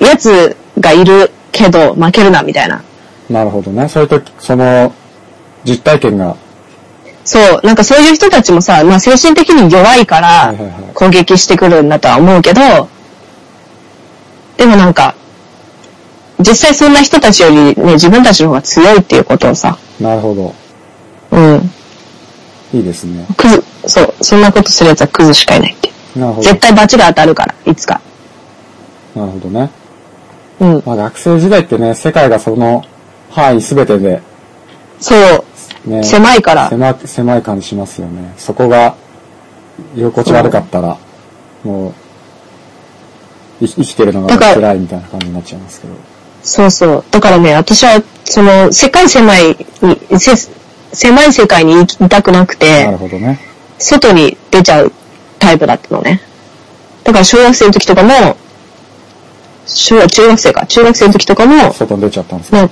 [0.00, 2.82] やつがいるけど負けるな、みたいな。
[3.30, 3.88] なるほどね。
[3.88, 4.92] そういう時、その、
[5.64, 6.36] 実体験が、
[7.24, 10.54] そう、なんかそういう人たちもさ、まあ精神的に弱いから
[10.94, 12.60] 攻撃してくるんだとは思うけど、
[14.56, 15.14] でもなんか、
[16.40, 20.54] 実際そんな人たちよりね、自分たちの方が強いっていうことをさ、なるほど。
[21.30, 21.70] うん、
[22.74, 23.24] いいですね。
[23.36, 25.90] クズ、そう、そんなことするやつはクズしかいないって。
[26.16, 26.42] なるほど。
[26.42, 28.00] 絶対罰が当たるから、いつか。
[29.14, 29.70] なるほどね。
[30.60, 30.82] うん。
[30.84, 32.84] まあ、学生時代ってね、世界がその
[33.32, 34.22] 範囲すべてで、
[35.00, 35.14] そ
[35.86, 36.68] う、ね、狭いから。
[36.68, 38.34] 狭狭い感じしますよね。
[38.38, 38.94] そこが、
[39.96, 40.96] 居心地悪かったら、
[41.64, 41.94] も
[43.60, 45.94] う、い生きてるのが辛いみたいな感じになっちゃいますけど。
[46.42, 47.04] そうそう。
[47.10, 50.32] だからね、私は、その、世界狭いに、せ
[50.92, 53.40] 狭い世界にいたくなくなてる、ほどね。
[53.78, 54.92] 外に出ちゃう
[55.38, 56.20] タイプだったのね。
[57.02, 58.36] だから小学生の時とかも、
[59.66, 62.56] 小中学生か、中学生の時とかも、外に出ちゃったんですか？
[62.58, 62.70] まあ、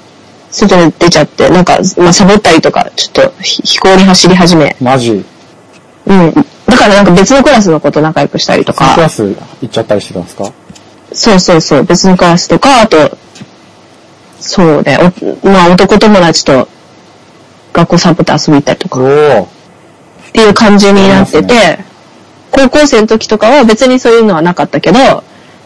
[0.50, 4.76] 外に出ちゃって、なんか、まあ、サボったりとか、ちょっとひ飛行に走り始め。
[4.80, 5.24] マジ、
[6.06, 6.32] うん。
[6.66, 10.52] だからなんか別のクラスの子と仲良くしたりとか、クラス行っちゃったりしてたんですか？
[11.12, 13.16] そうそうそう、別のクラスとか、あと、
[14.38, 14.98] そうね、
[15.42, 16.68] おまあ男友達と
[17.72, 19.00] 学校サボって遊び行ったりとおか。
[19.40, 21.78] おっていう感じになってて、
[22.52, 24.98] 高校生の時とかは別にそういうのはなかったけど、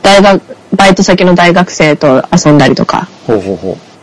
[0.03, 0.43] 大学、
[0.77, 3.09] バイト先の大学生と遊んだりとか。
[3.27, 3.94] ほうほうほう。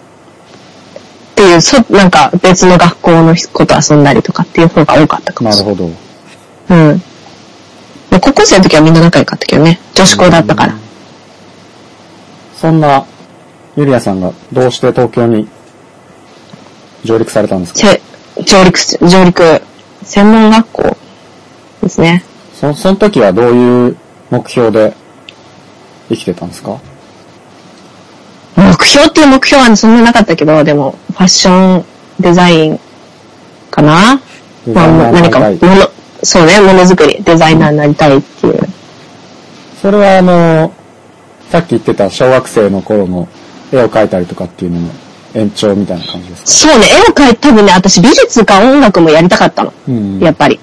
[1.32, 6.76] っていう、そなんか別の学校の子と遊んだりとかっていう方が多かったかもしれなるほど。
[6.76, 6.90] ない。
[6.92, 7.02] うん。
[8.12, 9.80] まあ高校生の時はみんな仲良かったけどね。
[9.96, 10.76] 女子校だったから。
[12.60, 13.06] そんな、
[13.76, 15.48] ゆりやさんがどうして東京に
[17.04, 17.80] 上陸されたんですか？
[17.80, 18.02] せ
[18.44, 19.62] 上陸し、上陸、
[20.04, 20.98] 専門学校
[21.82, 22.24] ですね。
[22.54, 23.98] そその時はどういう
[24.30, 24.94] 目標で
[26.10, 26.80] 生きてたんですか？
[28.56, 31.86] 目標っていう目標はそんななかったけど、でも、ファッション
[32.20, 32.80] デザイン
[33.70, 34.22] かな？
[34.74, 35.58] まあ、何か、もの、
[36.24, 38.60] そうね、ものづくり、デザイナーになりたいっていう。
[39.82, 40.74] それはあの、
[41.50, 43.28] さっき言ってた小学生の頃の
[43.72, 44.90] 絵を描いたりとかっていうのの
[45.34, 46.74] 延長みたいな感じですか？
[46.74, 49.74] そうね、絵を描いて、多分ね、私美術か音楽もやりたかったの。
[49.88, 50.60] うんやっぱり。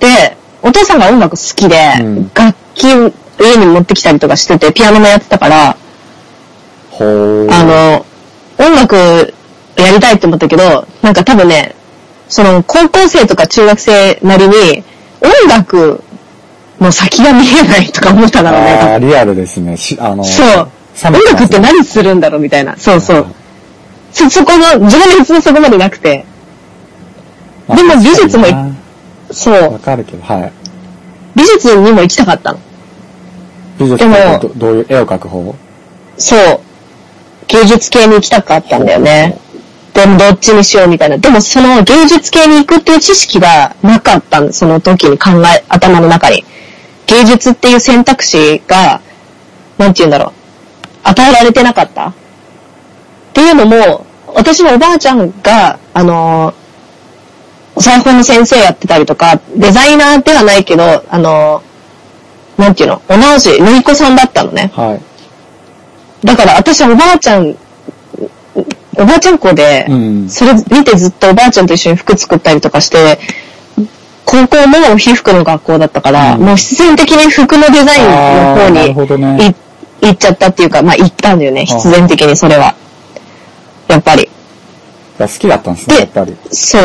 [0.00, 2.84] で、お父さんが音楽好きで、うん楽器
[3.38, 5.76] 家に持ってきたりとかしてて、ピアノもやってたから。
[6.98, 8.06] あの、
[8.58, 9.34] 音楽
[9.76, 11.74] やりたいって思ったけど、なんか多分ね、
[12.28, 14.84] その高校生とか中学生なりに
[15.20, 16.02] 音楽
[16.80, 18.72] の先が見えないとか思っただろうね。
[18.72, 19.76] あーリアルですね。
[19.76, 20.68] しあの、そう。
[21.06, 22.76] 音楽って何するんだろうみたいな。
[22.76, 23.26] そうそう。
[24.12, 26.24] そ、そこの、自分の別にそこまでなくて。
[27.66, 28.46] まあでも美術も
[29.30, 29.54] そう。
[29.54, 30.52] なわかるけど、はい。
[31.34, 32.58] 美術にも行きたかったの。
[33.78, 35.54] 美術でもどどういう絵を描く方
[36.18, 36.60] そう。
[37.48, 39.38] 芸術系に行きたかったんだよね。
[39.94, 41.18] でもどっちにしようみたいな。
[41.18, 46.44] でもその芸術系に行くっていう知識がなかったのその時に考え、頭の中に。
[47.06, 49.00] 芸術っていう選択肢が、
[49.76, 50.32] なんて言うんだろう。
[51.04, 52.08] 与えられてなかった。
[52.08, 52.12] っ
[53.34, 56.54] ていうのも、私のおばあちゃんが、あの
[57.74, 61.62] お裁縫の先生やってたりとか、デザイナーではないけど、あの
[62.58, 64.70] なんていうの、お直し、縫い子さんだったのね。
[64.74, 65.11] はい。
[66.24, 67.56] だから私はおばあちゃん、
[68.96, 70.28] おばあちゃん子で、うん。
[70.28, 73.18] それ見てずっとおばあちゃんと一緒に服作ったりとかして、
[74.24, 79.54] 高校も皮服の学校だったから、うんもう必然的に服のデザインの方にい
[80.02, 82.74] 行っちゃったっていうか、まあ行ったんだよね、必然的にそれは。
[83.88, 84.28] やっぱり。
[85.18, 86.36] 好きだったんですね、でやっぱり。
[86.50, 86.82] そう、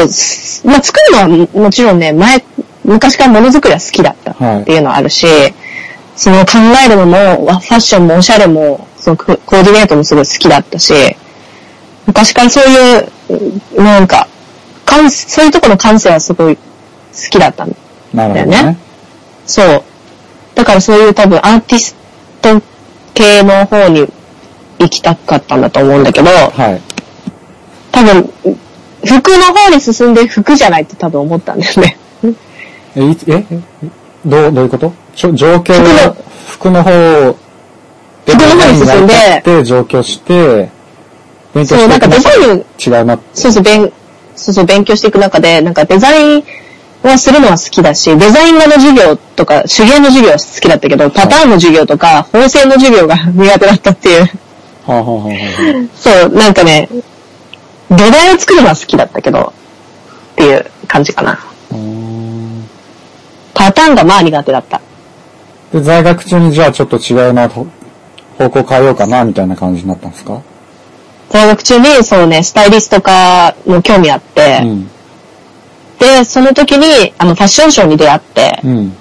[0.69, 2.43] まあ作るのはももちろんね、前、
[2.83, 5.27] 昔からものづくりは好きだったはいっていうのはあるし、
[6.15, 6.53] その考
[6.85, 10.93] えるのも、わファッションもおしゃれも、そのココーディネートもすごい好きだったし、
[12.07, 13.11] 昔からそういう、
[13.77, 14.27] うんなんか、
[14.83, 16.61] 感そういうところの感性はすごい好
[17.29, 17.73] きだったん
[18.13, 18.77] だよねね。
[19.45, 19.83] そう。
[20.55, 21.95] だからそういう多分アーティス
[22.41, 22.61] ト
[23.13, 24.07] 系の方に
[24.79, 26.81] 行きたかったんだと思うんだけど、はい。
[27.93, 28.29] 多分、
[29.05, 31.97] 服の方に進んで服じゃないって多分思ったんだよね。
[32.95, 33.61] え、いつええ
[34.25, 34.91] どう、どういうこと？
[35.15, 36.13] 状況
[36.49, 37.37] 服の方
[38.33, 40.69] デザインやりたくて上京して、
[41.53, 43.19] 勉強してそう、なんかデザイン、違うな。
[43.33, 43.91] そうそう、勉、
[44.35, 46.43] そうそう、勉強していく中で、なんかデザイン
[47.03, 54.21] はするのは好きだし、デザイン画の授業とか、手芸の授業は好きだったけど、パターンの授業とか、縫製の授業が苦手だったっていう。
[54.21, 54.27] は
[54.87, 55.31] あ、はあはあは
[55.85, 56.89] あ、そう、なんかね、
[57.89, 59.53] 土台を作るのは好きだったけど、
[60.33, 61.39] っていう感じかな。
[63.53, 64.81] パターンがまあ苦手だった。
[65.73, 67.65] で、在学中にじゃあちょっと違うな、ほ
[68.37, 70.41] 方向変えようかな、みたいな感じになったんですか？
[71.29, 74.89] 在学中に、そうね、スタイリスト化の興味あって、うん。
[75.99, 78.93] で、その時に、あの、ファッションショーに出会って、うん。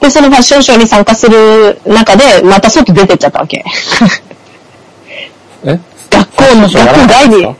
[0.00, 3.64] で、そのファッションショーに参加する中で、また外出てっちゃったわけ。
[5.64, 5.78] え？
[6.10, 7.40] 学校の、学校外に。
[7.40, 7.54] いや、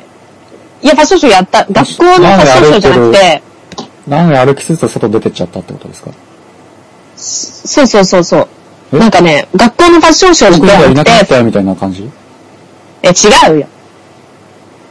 [0.95, 1.65] ファッションショーやった。
[1.71, 3.43] 学校のファッションショーじゃなくて、
[4.09, 6.11] なのに歩きつつ外出てっちゃったってことですか？
[7.17, 8.49] そうそうそうそう。
[8.93, 8.99] え？
[8.99, 12.11] なんかね、学校のファッションショー僕ではなくがいなくなったて、よみたいな感じ？
[13.03, 13.13] え、違
[13.55, 13.67] うよ。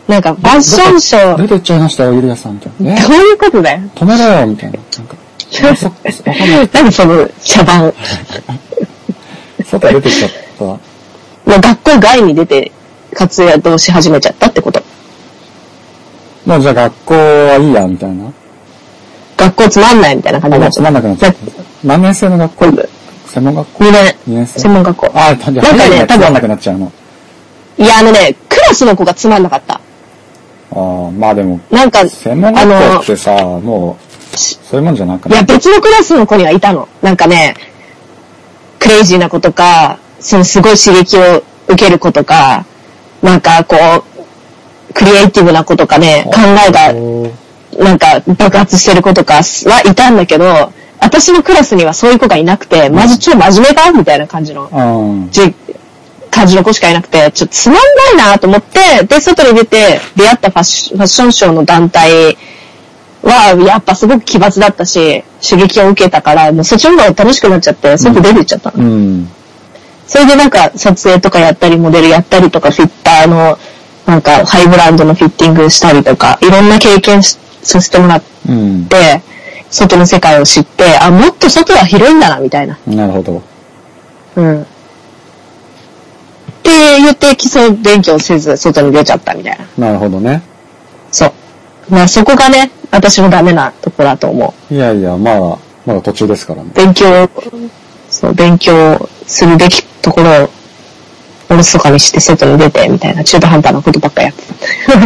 [0.08, 2.94] なんか、ファッションショー、出てっちゃいましたよ、ゆりやさん、みたいな。
[2.98, 3.02] え？
[3.08, 3.80] どういうことだよ？
[3.96, 4.80] 止めろよ、みたいな。
[4.98, 5.16] なんか、
[6.26, 6.70] ない。
[6.74, 7.94] 何その茶番。
[9.64, 10.64] 外出てっちゃった。
[10.66, 10.80] も
[11.46, 12.72] う学校外に出て
[13.14, 14.82] 活躍をし始めちゃったってこと。
[16.46, 18.32] もうじゃあ学校はいいや、みたいな。
[19.38, 21.38] 学校つまんないみたいな感じになっちゃっつまんなくなっちゃった。
[21.84, 22.66] 何年生の学校？
[23.32, 24.16] 専門学校？2年。
[24.28, 24.60] 2年生？
[24.60, 25.12] 専門学校。
[25.14, 26.92] あ、じゃあなんかね多分つまんなくなっちゃうの。
[27.78, 29.76] いや、あのね、クラスの子がつまんなかった。
[29.76, 29.80] あ
[30.74, 33.98] あ、まあでも、なんか、専門あの学校ってさ、も
[34.34, 35.34] う、そういうもんじゃなくい？
[35.34, 36.88] や、別のクラスの子にはいたの。
[37.02, 37.56] なんかね、
[38.80, 42.66] クレイジーな子とか、そのすごい刺激を受ける子とか、
[43.22, 46.94] なんかこう、クリエイティブな子とかね、考えが
[47.84, 53.92] なんか爆発してる子とかはいたんだけど、私のクラスにはそういう子がいなくて、マジ超真面目か？
[53.92, 55.32] みたいな感じの、うん。
[55.32, 55.54] じ
[56.30, 57.78] 感じの子しかいなくて、ちょっとつまん
[58.16, 62.38] ないなと思って、で、外に出て出会ったファッシファッションショーの団体
[63.24, 68.84] は、やっぱすごく奇抜だったし、刺激を受けたから、もうそっちの方が楽しくなっちゃって、外出て行っちゃったの。
[68.84, 69.28] うん。
[70.08, 73.58] それでなんか撮影とかやったり、モデルやったりとか、フィッターの、
[74.06, 78.88] なんかハイブランドのフィッティングしたりとか、いろんな経験しさせてもらっうん。
[79.72, 82.78] て、外の世界を知って、あ、もっと外は広いんだな、みたいな。
[82.86, 83.42] なるほど。
[84.36, 84.62] うん。
[84.62, 84.66] っ
[86.64, 89.88] て言って基礎勉強せず、外に出ちゃったみたいな。
[89.88, 90.42] なるほどね。
[91.12, 91.32] そう。
[91.90, 94.74] まあそこがね、私のダメなところだと思う。
[94.74, 95.40] いやいや、まだ、
[95.86, 96.72] まだ途中ですからね。
[96.76, 97.30] 勉強、
[98.10, 100.50] そう、勉強するべきところを、
[101.50, 104.54] お留守とかにして外に出て、みたいな中途半端なことばっかやってた。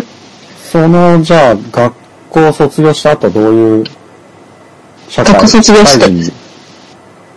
[0.71, 1.93] その、じゃあ、学
[2.29, 3.83] 校卒業した後どういう
[5.09, 6.33] 学校卒業して社会人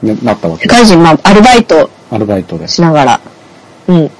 [0.02, 2.68] にねなったわけ社会人、まあ、アルバイトアルバイトで。
[2.68, 3.20] しながら、
[3.88, 4.10] うん。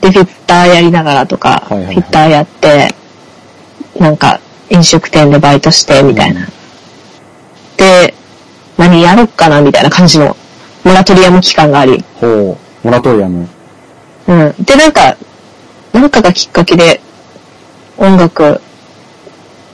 [0.00, 2.94] で、フィッターやりながらとか、はいはいはいフィッターやって、
[3.98, 6.40] なんか、飲食店でバイトして、みたいな。
[6.40, 6.46] うん
[7.76, 8.14] で、
[8.78, 10.36] 何やろっかな、みたいな感じの、
[10.84, 12.04] モラトリアム期間があり。
[12.20, 13.48] ほう、モラトリアム。
[14.28, 14.54] うん。
[14.64, 15.16] で、なんか、
[15.92, 17.00] なんかがきっかけで、
[17.96, 18.60] 音楽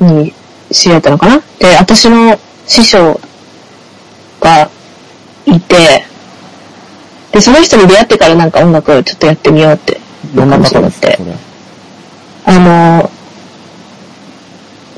[0.00, 0.32] に
[0.72, 1.42] 知り合ったのかな？
[1.58, 2.38] で、私の
[2.70, 3.20] 師匠
[4.40, 4.70] が
[5.44, 6.04] いて、
[7.32, 10.00] で、その人に出会ってからなんか音楽ちょっとやってみようって、
[10.36, 11.18] 思ってですかそれ。
[12.46, 13.10] あの、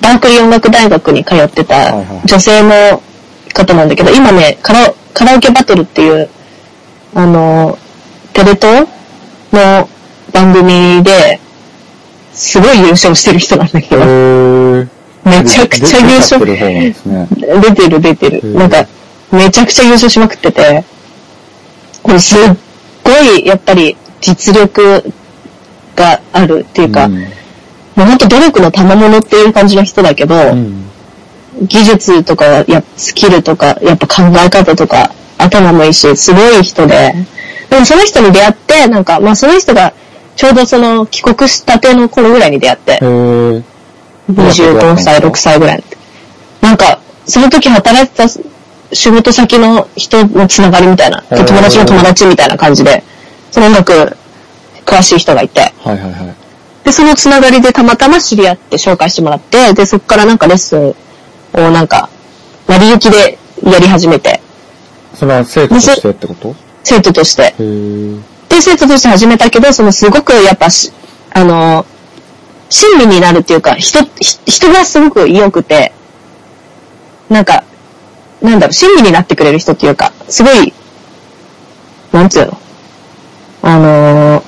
[0.03, 3.03] バークリー音楽大学に通ってたはいはい女性の
[3.55, 6.29] 方なんだけど、今ね、カラオカラオケバトルっていう、
[7.15, 7.79] あの、
[8.35, 8.87] テレ東
[9.51, 9.89] の
[10.31, 11.41] 番組で、
[12.35, 14.89] すごい優勝してる人なんだけへど、ー。
[15.25, 16.95] めちゃくちゃ優出勝ね。
[17.61, 18.41] 出てる出てへる。
[18.41, 18.87] ーなんか、
[19.31, 20.85] めちゃくちゃ優勝しまくってて、
[22.03, 22.39] これすっ
[23.05, 25.13] ごい、やっぱり、実力
[25.95, 27.27] があるっていうか、うん
[27.97, 30.89] もうほんと努力の賜物っていう感じの人だけど、うん。
[31.67, 37.15] 技術とか、やスキルとか、やっぱ考え方とか、頭もいいし、すごい人で、
[37.69, 39.93] でもその人に出会って、なんか、まあその人が、
[40.37, 42.99] ちょうどその帰国したての頃ぐらいに出会って
[44.29, 44.79] へ、ー。
[44.79, 45.85] 25歳、6歳ぐらいに。
[46.61, 48.29] なんか、その時働いてた
[48.93, 53.03] 仕事先の人のつながりみたいな、友達の友達みたいな感じで、
[53.51, 54.17] その音楽
[54.85, 56.35] 詳しい人がいて、はいはいはい。
[56.85, 60.95] で、そのつながりでたまたま知り合って紹介してもらって、で、そこからなんかレッスン
[61.55, 62.09] をなんか、
[62.67, 64.41] 割り行きでやり始めて、
[65.15, 66.55] それは生徒としてってこと？
[66.83, 67.55] 生徒として。
[68.49, 70.93] で、生徒として始めたけど、そのすごくやっぱし、
[71.31, 71.87] あの、
[72.73, 75.93] 親身になるっていうか、人、ひ人がすごく良くて、
[77.29, 77.65] なんか、
[78.41, 80.73] なんだろう、親身になってくれる人っていうか、すごい、
[82.13, 82.59] なんつうの
[83.63, 84.43] あのー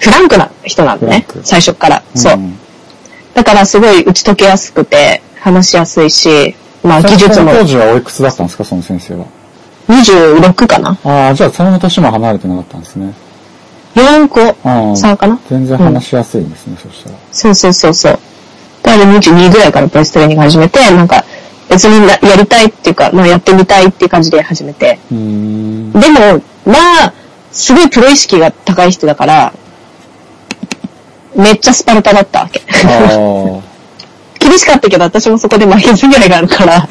[0.00, 2.02] フランクな人なのねフラン、ク最初から。
[2.16, 2.36] そう。
[2.36, 2.58] ん
[3.34, 9.26] だからすごい打ち解けやすくて、話しやすいし、まあ技術も当時はおいくつだったんですかその先生は
[9.86, 13.14] ？26かなああ、じゃあその年も離れてなかったんですね。
[13.94, 14.76] ?4 個ああ。
[14.94, 15.38] 3かな？
[15.48, 17.16] 全然話しやすいですね、そしたら。
[17.32, 18.18] そうそうそうそう。
[18.82, 21.24] だから22ぐらいからプレストレーニング始めて、なんか
[21.68, 24.98] 別になやりたいっていうか、まあやってみたいっていう感じで始めて。
[25.10, 26.74] でも、ま
[27.06, 27.12] あ、
[27.50, 29.52] すごいプロ意識が高い人だから、
[31.36, 32.62] めっちゃスパルタだったわけ。
[32.84, 33.60] あ
[34.38, 36.76] 厳しかったけど、私もそこで負けず嫌いがあるから。
[36.76, 36.88] あ、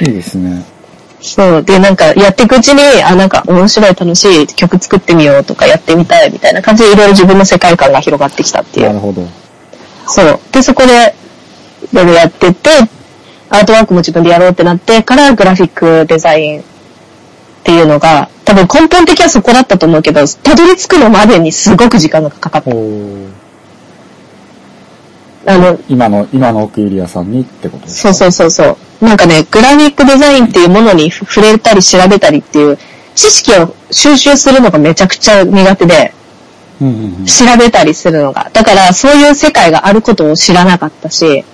[0.00, 0.64] いいですね。
[1.22, 1.62] そう。
[1.62, 8.86] で、なんか、やっていくうちに、あ、なんか、面白い、楽しい曲作ってみようとか、やってみたいみたいな感じで、いろいろ自分の世界観が広がってきたっていう。
[8.86, 9.26] なるほど。
[10.06, 10.40] そう。
[10.50, 11.14] で、そこで、
[11.92, 12.70] いろいろやってて、
[13.50, 16.62] アートワークも自分でやろうってなってから、グラフィックデザインっ
[17.64, 22.70] ていうのが、多分根本的にはそこだったと思うけど、たどり着くのまでにすごく時間がかかった。
[22.70, 22.74] あ
[25.58, 28.76] の、今の、今の奥入谷さんにってことですそうそうそうそう。
[29.00, 32.78] なんかね、グラフィックデザインっていうものに触れたり調べたりっていう、
[33.14, 36.14] 知識を収集するのがめちゃくちゃ苦手で、
[36.80, 37.26] うんうんうん。
[37.26, 38.50] 調べたりするのが。
[38.52, 41.44] だから、そういう世界があることを知らなかったし、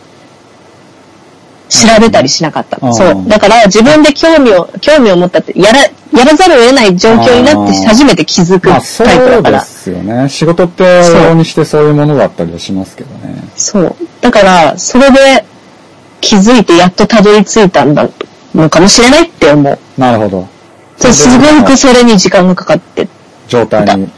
[1.69, 2.79] 調べたりしなかった。
[2.81, 3.29] うんそう。
[3.29, 9.59] だから、自分で興味を、興味を持ったって、やら、やらざるを得ない状況になって初めて気づくまあ、タそイプだから。
[9.59, 10.29] うですよね。
[10.29, 13.43] 仕事って、往々にしてそういうものだったりはしますけどね。
[13.57, 13.97] そう。
[14.21, 15.45] だから、それで
[16.27, 18.09] 気づいてやっとたどり着いたんだ
[18.53, 19.79] のかもしれないって思う。
[19.97, 20.49] なるほど。
[20.99, 23.09] そうすごくそれに時間がかかって。
[23.47, 24.11] 状態に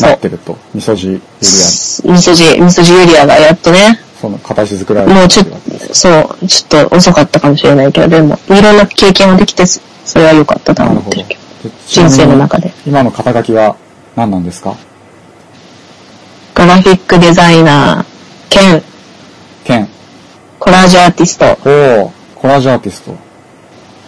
[0.00, 0.58] なってると。
[0.74, 6.08] 味噌汁エリア、みそじ、みそじユリアがやっとね、その形作られてもうちょっと、そ
[6.42, 11.70] う、ちょっと遅かったかもしれないけど、でも、いろんな経験ができて、そそれは良かったとなるほど思ってるけど。。
[11.70, 12.72] で人生の中で。
[12.84, 13.76] 今の肩書きは
[14.16, 14.74] 何なんですか？
[16.56, 18.04] グラフィックデザイナー、
[18.48, 18.89] 兼、兼。
[20.60, 23.16] コラージュアーティスト、おーコラージュアーティスト。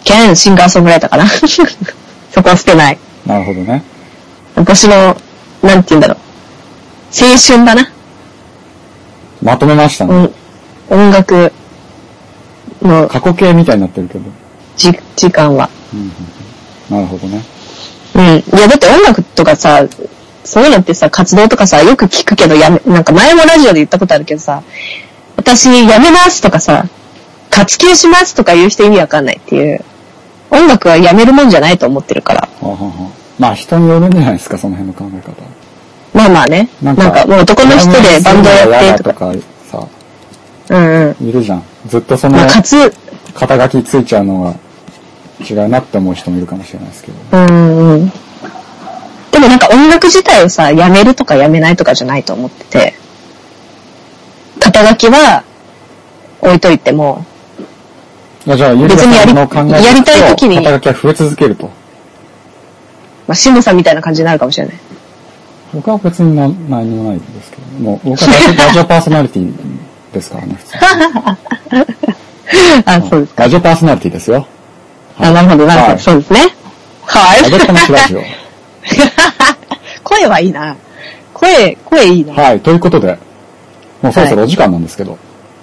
[0.05, 1.25] 兼シンガーソングライターかな。
[2.31, 2.97] そこは捨てない。
[3.25, 3.83] なるほどね。
[4.55, 5.17] 私の、
[5.63, 6.17] なんて言うんだろう。
[7.11, 7.91] 青春だな。
[9.41, 10.13] まとめましたね。
[10.15, 10.33] うん
[10.89, 11.51] 音楽
[12.83, 14.25] の過去形みたいになってるけど。
[14.77, 15.69] じ時間は。
[15.93, 16.11] うん
[16.89, 17.41] なるほどね。
[18.13, 18.23] うん。
[18.37, 19.83] いや、だって音楽とかさ、
[20.43, 24.61] そういうのってさ、活動とかさ、よく聞くけど、やめ、なんか前もラジオで言ったことあるけどさ、
[25.35, 26.85] 私、やめますとかさ、
[27.49, 29.83] 活休しますとか言う人意味わかんないっていう。
[30.49, 32.41] 音楽はやめるもんじゃないと思ってるから。
[32.41, 35.33] はあはまあ人によるんじゃないですか、その辺の考え方。
[36.13, 36.69] まあまあね。
[36.81, 39.13] なんかもう男の人でバンドやってとか。
[39.13, 39.33] とか
[39.71, 39.87] さ、
[40.69, 41.29] うんうん。
[41.29, 41.63] いるじゃん。
[41.87, 42.93] ずっとそのまあ、かつ、
[43.33, 44.55] 肩書きついちゃうのは
[45.49, 47.17] 違うなって思う人もいるかもしれないですけど。
[47.31, 48.11] うんうん。
[49.31, 52.93] でもなんか音楽自体をさ、やめるとかやめないとかじゃないと思ってて、
[54.83, 55.43] 肩書きは
[56.41, 57.25] 置いといても、
[58.45, 61.67] いやじゃあ、ゆりさんの考えやりたい時に肩書きは増え続けると。
[61.67, 61.71] ま
[63.31, 64.75] あ、シムさんみたいな感じになるかもしれない。
[65.73, 68.31] 僕は別にな何にもないですけど、もう 僕は
[68.67, 69.53] ラジオパーソナリティ
[70.13, 70.81] ですからね、普通に。
[72.85, 73.43] あ、そうですか。
[73.43, 74.45] ラジオパーソナリティですよ。
[75.17, 75.93] あ、なるほど、なるほど。
[75.93, 76.39] はいそうですね。
[77.05, 77.45] はい。
[77.45, 78.23] あげっぱなしラジオ。
[80.03, 80.75] 声はいいな。
[81.33, 82.33] 声、声いいな。
[82.33, 83.17] はい、ということで、
[84.03, 85.17] もうそろそろお時間なんですけど、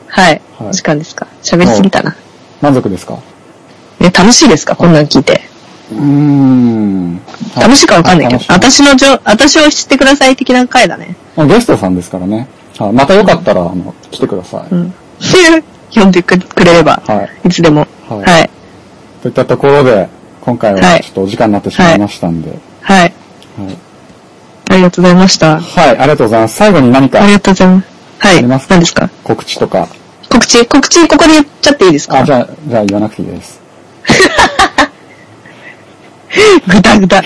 [0.08, 0.32] はい。
[0.58, 1.26] はいお時間ですか？
[1.42, 2.16] 喋りすぎたな。
[2.60, 3.18] 満足ですか？
[4.00, 4.74] え、楽しいですか？
[4.74, 5.40] こんなん聞いて。
[5.92, 7.20] うーん。
[7.56, 8.44] 楽しいかわかんないけど。
[8.48, 11.16] 私のじょ、私を知ってください的な回だね。
[11.38, 12.48] いゲストさんですからね。
[12.78, 14.74] はいまたよかったら、あの、来てください。
[14.74, 14.94] うん。
[15.90, 17.48] 読んでくくれれば、はい。
[17.48, 17.86] いつでも。
[18.08, 18.50] はいはい。
[19.22, 20.08] といったところで、
[20.40, 23.00] 今回ははいちょっとお時間になってしまいましたんで、はい。
[23.00, 23.12] はい。
[24.70, 25.60] ありがとうございました。
[25.60, 26.54] はい、ありがとうございます。
[26.56, 27.86] 最後に何かありがとうございます。
[28.20, 28.38] はい。
[28.38, 28.74] ありますか？
[28.74, 29.08] 何ですか？
[29.24, 29.88] 告知とか、
[30.30, 30.64] 告知？
[30.66, 32.20] 告知ここで言っちゃっていいですか？
[32.20, 33.60] あ、じゃあ、じゃあ言わなくていいです。
[36.68, 37.22] ぐだぐだ。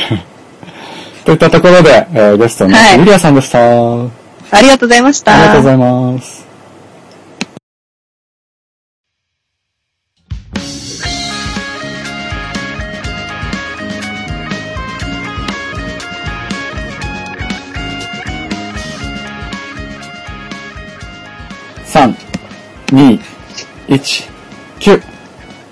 [1.25, 3.59] といったところで、えーゲストのはいユリアさんでした。
[3.59, 4.07] あ
[4.51, 5.35] ありがとうございました。
[5.37, 6.45] りがとうございます。
[21.95, 22.13] 3、
[22.87, 23.21] 2、
[23.87, 24.31] 1、
[24.81, 25.03] 9。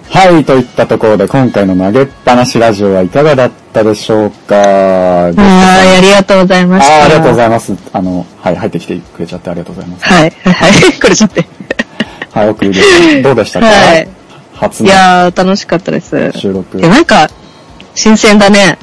[0.09, 4.55] はい、といったところで今回の投げっぱなしラジオはいかがだったでしょうか？
[4.55, 7.05] はい、ありがとうございました。
[7.07, 7.75] ありがとうごいざいます。
[7.93, 10.05] あの、はい、入ってきてくれちゃってありがとうございます。
[10.05, 11.01] はい、はい、はい。
[11.01, 11.43] これちょっと。
[12.39, 13.67] はい、奥ゆりさん、どうでしたか？
[13.67, 14.09] はい
[14.55, 16.31] 初のいやー、楽しかったです。
[16.39, 16.79] 収録。
[16.79, 17.29] いや、なんか、
[17.97, 18.79] 新鮮だね。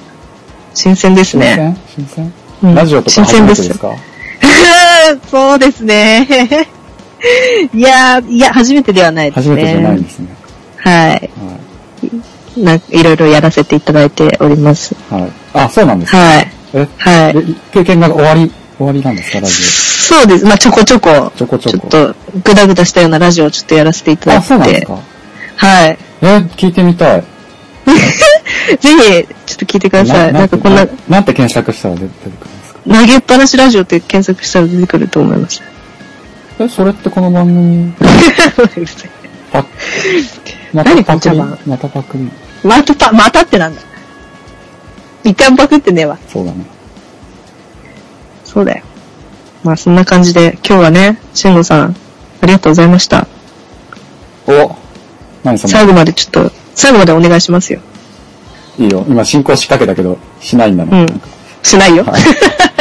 [0.74, 1.78] 新鮮です新ね。
[1.96, 2.06] 鮮？
[2.06, 2.34] 新鮮、
[2.64, 3.96] うんラジオとか初新鮮ですめてですか
[5.32, 6.28] そうですね。
[7.74, 9.56] いやー、いや、初めてではないですね。
[9.56, 10.28] 初めてじゃないんですね。
[10.78, 11.12] はい。
[11.12, 11.20] は
[12.58, 14.96] なんかいろいろやらせていただいております。
[15.12, 15.14] い。
[15.14, 15.32] はい。
[15.54, 16.18] あ、そうなんですか？
[16.18, 16.52] はい。
[16.74, 17.34] え、はい。
[17.34, 20.46] で経験が終わり、終わりなんですか、ラジそうです。
[20.46, 24.34] まあ、ちょこちょこ、ちょこちょこっと、ぐだぐだしたようなラジオをちょっとやらせていたオ。
[24.34, 24.48] あ、だいて。
[24.48, 25.00] そうなんですか？
[25.58, 25.98] はい。
[26.22, 27.24] え、聞いてみたい。
[27.90, 27.96] ぜ
[28.78, 28.88] ひ、
[29.46, 30.34] ちょっと聞いてください。
[30.34, 32.80] なんかこんな、なんて検索したら出てくるんですか？
[33.02, 35.62] 投げっぱなしラジオって検索したら出てくると思います。
[36.60, 37.94] え、それってこの番組、
[39.52, 39.66] パ
[40.74, 41.38] また何パクリ？
[41.66, 42.30] またパクリ？
[42.64, 43.82] またパ、またってなんだ
[45.24, 46.18] 一回もパクってねえわ。
[46.28, 46.66] そうだね。
[48.44, 48.84] そうだよ。
[49.64, 51.96] まあそんな感じで、今日はね、慎吾さん、
[52.42, 53.26] ありがとうございました。
[54.48, 54.76] お
[55.44, 55.72] 何その？
[55.72, 57.80] 最後までちょっと、最後までお願いしますよ。
[58.78, 59.06] いいよ。
[59.08, 60.90] 今進行仕掛けたけど、しないんだね。
[60.92, 61.22] うん
[61.62, 62.04] しないよ。
[62.06, 62.22] はい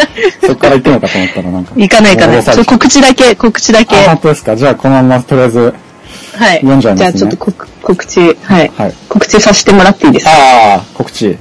[0.46, 1.72] そっから行くのかと思ったらなんか。
[1.76, 3.96] 行かない行かなされちゃうそう告知だけ、告知だけ。
[3.96, 4.57] あ、本当ですか。
[4.57, 5.74] じゃあこのままとりあえず、
[6.36, 6.57] はい。
[6.61, 8.70] 読んじゃいますねじゃあちょっと告告知、はい。
[8.76, 8.94] はい。
[9.09, 10.30] 告知させてもらっていいですか？
[10.32, 11.36] ああ、告知。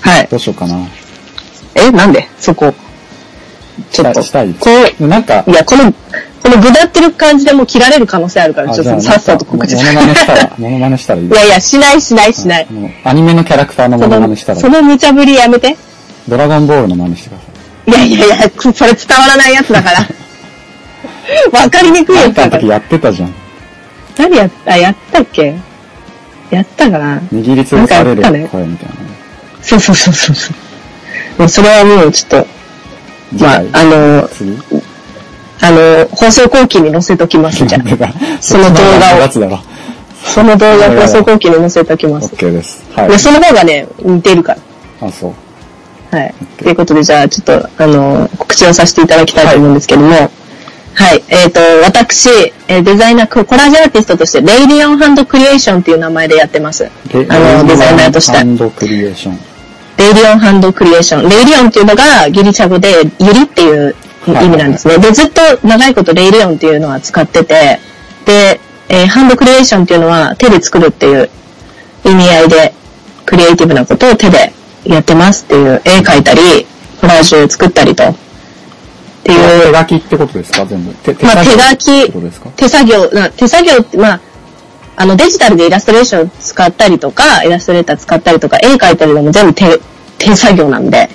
[0.00, 0.28] はい。
[0.30, 0.76] どうしようかな。
[1.74, 2.28] え、なんで？
[2.38, 2.72] そこ。
[3.92, 4.22] ちょっと。
[4.22, 4.70] したいこ
[5.00, 5.92] う、なんかい、や、この、
[6.42, 12.66] このぐだってる感じでもう切られる可能性あるから、あちょっとさっさと告知モノマネしたら、モノマネしたらいい いやいや、しないしないしない。
[13.04, 15.76] アニメのキャラクターのモノマネした、らその無茶ぶりやめて。
[16.28, 17.49] ドラゴンボールの真似してください
[17.92, 20.06] やいやいや、そそれ伝わらないやつだから。
[21.52, 22.16] わかりにくい。
[22.16, 22.48] いやつだから。
[22.48, 23.34] なんかの時やってたじゃん。
[24.18, 25.54] 何やった、やったっけ？
[26.50, 27.18] やったかな？
[27.32, 29.00] 握りつぶされるなんかやったね声みたいなね。
[29.62, 30.52] そうそうそうそうそ
[31.38, 31.40] う。
[31.40, 32.46] もうそれはもうちょっと、
[33.38, 34.58] まああの、次
[35.62, 37.82] あの、放送後期に載せときます、じゃあ。
[38.40, 39.60] その動画をやつだろ。
[40.24, 42.34] その動画放送後期に載せときます。
[42.34, 42.82] OK です。
[42.94, 43.18] はい。
[43.18, 44.56] その方がね、似てるか
[45.00, 45.08] ら。
[45.08, 45.34] あ、そう。
[46.10, 46.34] はい。
[46.58, 50.30] ということで、じゃあ、ちょっと、あの、告知をさせていただきたいと思うんですけども、
[50.94, 51.22] はい。
[51.28, 52.28] えっ、と、私、
[52.68, 56.84] えーデザイナー、コラージュアーティストとして、レイリオンハンドクリエーションっていう名前でやってます。
[56.84, 56.88] あ
[57.18, 58.42] の、デザイナーとしてハ。
[58.42, 59.38] ンドクリエーション。
[59.96, 61.28] レイリオンハンドクリエーション。
[61.28, 63.94] レイリオンっていうのがギリシャ語で、ユリっていう
[64.26, 64.98] 意味なんですね。
[64.98, 67.78] で、ずっと長いことレイリオンっていうのは使ってて、
[68.26, 71.30] で、えーハンドクリエーションっていうのは手で作るっていう
[72.04, 72.74] 意味合いで、
[73.24, 74.52] クリエイティブなことを手で
[74.84, 76.40] やってますっていう、絵描いたり、
[77.00, 78.04] コラージュ作ったりと。
[78.04, 78.14] っ
[79.22, 80.64] ていう手書きってことですか？
[80.66, 80.94] 全部。
[80.94, 82.12] 手まあ手書き
[82.56, 84.20] 手作業、な手作業って、まあ、
[84.96, 89.78] あの、デジタルでイラストレーション使ったりとか、イラストレーター使ったりとか、絵描いたりでも全部手、
[90.18, 91.10] 手作業なんで、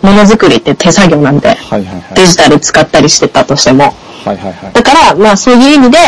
[0.00, 2.14] ものづくりって手作業なんで、はいはいはい。
[2.14, 3.84] デジタル使ったりしてたとしても。
[4.24, 4.72] はいはいはい。
[4.72, 5.98] だから、まあそういう意味で、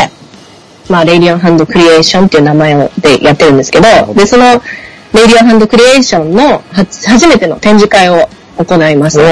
[0.89, 4.61] まあ、レイディオンハンドクリエーションっていう名前をでやってるんですけどで、その、
[5.15, 6.63] レイディオンハンドクリエーションのは
[7.07, 9.21] 初めての展示会を行います。
[9.21, 9.23] お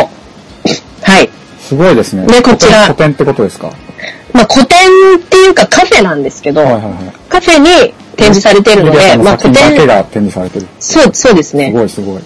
[1.03, 1.29] はい。
[1.61, 2.27] すごいですね。
[2.27, 3.67] でこちら個展ってことですか？
[3.69, 3.73] は
[4.33, 4.79] まあ、個展
[5.19, 6.83] っていうかカフェなんですけど、いはいはい。
[7.29, 10.67] カフェに展示されているので、まあ、個展、作品だけが展示されてる。
[10.81, 11.73] そう、そうですすね。
[11.73, 12.23] ごいすごい。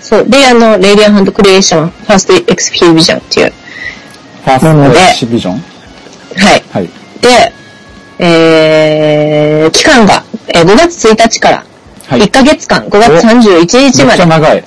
[0.00, 0.28] そう。
[0.28, 3.52] で、あの、レイディオンハンドクリエーション、 First Exhibition っていう。
[4.44, 5.54] First なので Exhibition？
[5.54, 5.60] は
[6.56, 6.64] い。
[6.72, 6.88] はい。
[7.20, 7.52] で、
[8.18, 11.69] えー、期間が、えー5月1日からはい。
[12.16, 14.64] 1ヶ月間、5月31日まで長い。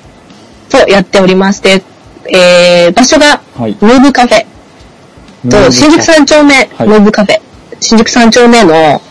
[0.70, 1.84] とやっておりまして、
[2.34, 3.78] えー、場所が、はい。
[3.82, 4.46] ムーブカフェ
[5.50, 7.42] と、新宿三丁目、はいムーブカフェ。
[7.80, 9.02] 新宿三丁目の、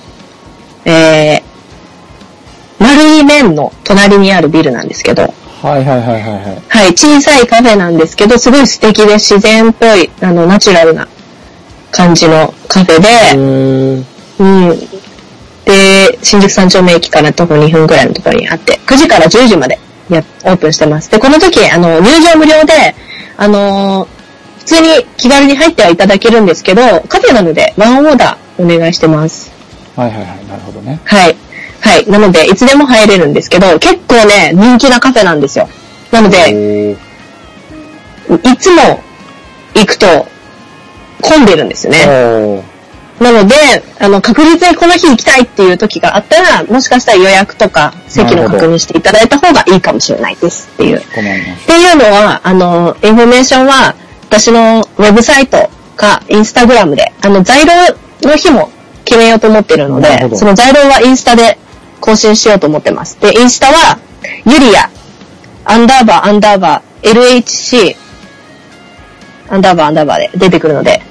[0.84, 5.22] えー、マルイメンの隣にあるビルなんですけど、
[5.62, 6.62] はいはいはいはいはい。
[6.68, 11.06] はい、小さいカフェなんですけど、すごい素敵で自然っぽい、あの、ナチュラルな
[11.92, 14.06] 感じのカフェで、
[14.38, 14.78] うん。
[16.10, 19.78] で、新宿三丁目駅から徒歩2分くらいのところにあって、9時から10時まで
[20.10, 21.10] や、オープンしてます。
[21.10, 22.94] で、この時、あの、入場無料で、
[23.36, 24.22] あのー
[24.62, 29.50] 普通に気軽に入ってはいただけるんですけど、カフェなのでワンオーダーお願いしてます。
[29.96, 30.46] はいはいはい。
[30.46, 31.00] なるほどね。
[31.04, 31.36] はい。
[31.80, 32.08] はい。
[32.08, 35.68] なので、いつでも入れるんですけど、結構ね、人気なカフェなんですよ。
[36.12, 36.94] なので、
[38.44, 39.02] いつも
[39.74, 40.28] 行くと
[41.22, 42.62] 混んでるんですよね。
[43.20, 43.54] なので、
[44.00, 50.98] あの、確実にこの日行きたいっていう時があったら、もしかしたら予約とか席の確認していただいた方がいいかもしれないですっていう。
[50.98, 53.94] っていうのは、あの、インフォメーションは、
[54.28, 57.72] 私のウェブサイトかインスタグラムで、あの、在廊
[58.22, 58.70] の日も
[59.04, 61.58] 決めようと思ってるので、その在廊はインスタで
[62.00, 63.20] 更新しようと思ってます。
[63.20, 63.98] で、インスタは、
[64.46, 64.90] ユリア、
[65.64, 67.96] アンダーバー、アンダーバー、LHC、
[69.48, 71.02] アンダーバー、アンダーバーで出てくるので、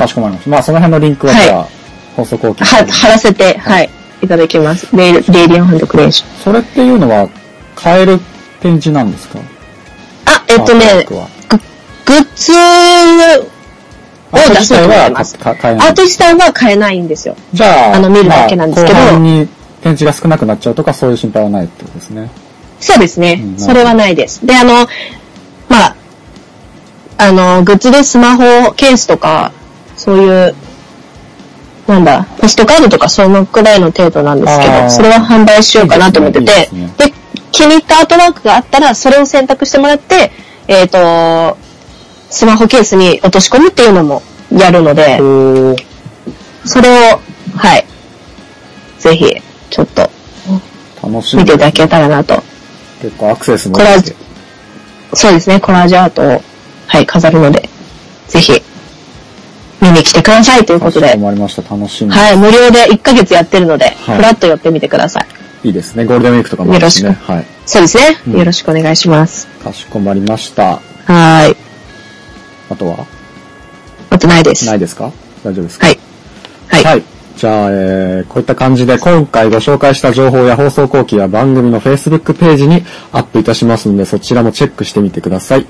[0.00, 0.50] かしこまりました。
[0.50, 1.68] まあその辺のリンクははいじゃあ、
[2.16, 3.90] 放送後期は、貼らせて、はい、
[4.22, 4.88] いただきます。
[4.96, 6.30] レイレイディオンハンドクリエーション。
[6.42, 7.28] それっていうのは、
[7.76, 8.18] 買える
[8.60, 9.38] 展示なんですか？
[10.26, 12.52] あ、えっとねグッズ
[14.32, 15.38] を出そうと思ってます。
[15.38, 17.36] か買えないアート自体は買えないんですよ。
[17.52, 19.48] じゃあ、あの見るだけなんですけどまあに
[19.82, 22.30] 展示が少なくなっちゃうとかそういう心配はないってことですね。
[22.80, 23.40] そうですね。
[23.42, 24.44] うんそれはないです。
[24.44, 24.86] で、あの、
[25.68, 25.96] まあ、
[27.18, 29.52] あの、グッズでスマホケースとか、
[30.00, 30.54] そういう、
[31.86, 36.94] なんだ、ポストカードとかそのくらいの程度なんですけど、それは販売しようかなと思ってて、いいですね
[37.52, 40.32] 気に入ったアートワークがあったら、それを選択してもらって、
[40.68, 41.58] えっ、と、
[42.30, 45.18] スマホケースに落とし込むっていうのもやるので、
[46.64, 47.20] それを、
[47.54, 47.84] はい。
[48.98, 49.34] ぜひ、
[49.68, 50.10] ちょっと
[51.02, 51.42] 楽しみ。
[51.42, 52.42] 見ていただけたらなと。
[53.02, 54.16] 結構アクセスもコラージュ、
[55.14, 56.42] そうですね、コラージュアートを、
[56.86, 57.68] はい、飾るので、
[58.28, 58.62] ぜひ、
[59.80, 61.62] 見に来てくださいということでかしこ、まりました。
[61.74, 62.10] 楽しみ。
[62.10, 65.68] はい、無料で1ヶ月やってるので、はいふらっと寄ってみてください。
[65.68, 66.04] いいですね。
[66.04, 66.78] ゴールデンウィークとかもね。
[66.78, 67.46] よろはい。
[67.66, 69.46] そうですね、うんよろしくお願いします。
[69.46, 70.76] かしこまりました。
[70.76, 71.56] はーい。
[72.70, 73.06] あとは？
[74.10, 74.66] あとないです。
[74.66, 75.12] ないですか？
[75.44, 75.86] 大丈夫ですか？
[75.86, 75.98] はい。
[76.68, 76.84] はい。
[76.84, 77.02] はい。
[77.40, 85.66] じゃあ、えー、こういった感じで今回ご紹介した情報や放送後期は番組の Facebook ページにアップいたしますのでそちらもチェックしてみてください。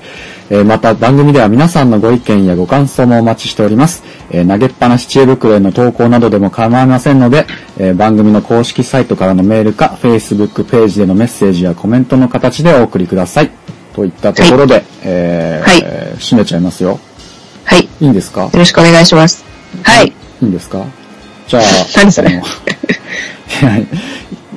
[0.49, 4.03] えー、また番組では皆さんのご意見やご感想もお待ちしております。
[4.31, 7.45] えー、投げっぱなし知恵袋への投稿などでも構いませんので、
[7.77, 13.51] えー、番組の公式サイトからのメールか Facebook ページでのメッセージやコメントの形でお送りください。
[13.93, 16.99] といったところで、えーはいえー締めちゃいますよ。
[17.63, 17.83] はい。
[17.85, 18.49] よいいんですか？
[18.53, 19.45] ろしくお願いします。
[19.83, 20.07] はい。
[20.09, 20.85] いいんですか？
[21.51, 21.63] じゃあ、
[21.97, 22.29] 何それ？
[22.31, 22.41] いや、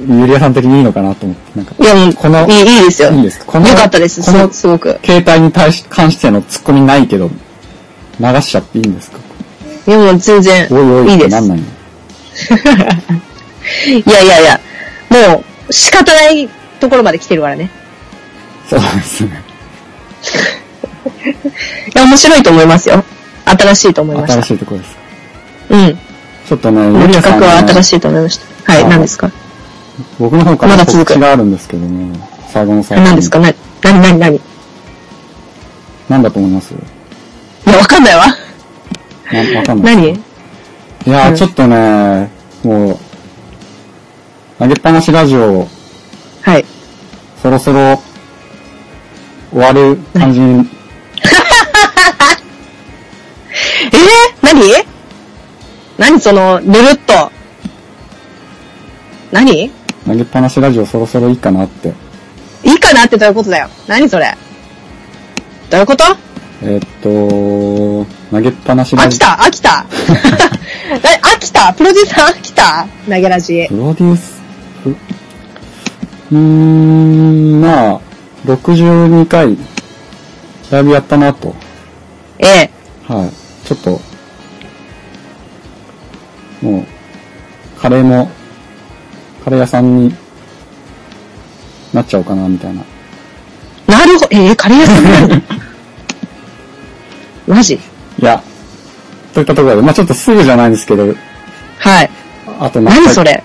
[0.08, 3.10] ゆりやさん的にいいのかなと思って、なんか、いや、もう、このいい、いいですよ。
[3.10, 3.46] いいんですか？
[3.46, 5.00] このよかったです、このすすごく。
[5.04, 7.28] 携帯に対し、関してのツッコミないけど、
[8.20, 9.18] 流しちゃっていいんですか？
[9.88, 11.30] いや、もう全然、おいおいいいです。
[11.30, 11.64] なんないの
[13.88, 14.60] いやいやいや、
[15.10, 17.70] もう、仕方ないところまで来てるからね。
[18.70, 19.42] そうですね。
[21.92, 23.02] いや、面白いと思いますよ。
[23.46, 24.34] 新しいと思いました。
[24.42, 24.96] 新しいところです。
[25.70, 25.98] うん。
[26.46, 28.72] ちょっとね、この企画は新ね、しいと思いました。
[28.72, 29.30] はい、あ何ですか？
[30.18, 32.18] 僕の方からまだ続があるんですけどね、
[32.48, 33.02] 最後の最後。
[33.02, 33.06] に。
[33.08, 33.38] 何ですか？
[33.40, 34.40] な、なになになにい
[36.08, 36.74] なんだと思います？
[37.66, 38.26] や、わかんないわ。
[39.32, 39.96] なわかんない。
[39.96, 40.10] 何？
[40.10, 41.36] いやー、うん。
[41.36, 42.30] ちょっとね、
[42.62, 42.98] もう、
[44.58, 45.66] 投げっぱなしラジオ、
[46.42, 46.64] はい。
[47.42, 48.00] そろそろ
[49.50, 50.60] 終わる感じに、
[53.92, 54.93] えー、何？
[55.98, 57.30] 何その、ぬるっと。
[59.30, 59.70] 何？
[60.06, 61.92] 投げっぱなしラジオそろそろいいかなって。
[62.64, 63.68] いいかなってどういうことだよ。
[63.86, 64.34] 何それ？
[65.70, 66.04] どういうこと？
[66.62, 69.26] えーっと、投げっぱなしラジ飽きた？
[69.42, 69.70] 飽きた？
[69.84, 71.72] な飽きた？
[71.74, 72.86] プロデューサー飽きた？
[73.08, 73.68] 投げラジオ。。
[73.68, 74.40] プロデュース、
[74.82, 78.00] プうーん、まあ、
[78.46, 79.56] 62回、
[80.70, 81.54] だいぶやったなと。
[82.38, 82.70] ええ。
[83.06, 83.66] はい。
[83.66, 84.00] ちょっと、
[86.64, 86.86] もう、
[87.80, 88.30] カレーも、
[89.44, 90.14] カレー屋さんに
[91.92, 92.82] なっちゃおうかな、みたいな。
[93.86, 94.28] なるほど。
[94.30, 95.42] えー、カレー屋さん
[97.46, 97.74] マジ？
[97.74, 97.78] い
[98.24, 98.42] や、
[99.34, 101.14] といったところで、まあちょっとすぐじゃないんですけど、
[101.78, 102.10] はい。
[102.58, 103.44] あと何それ？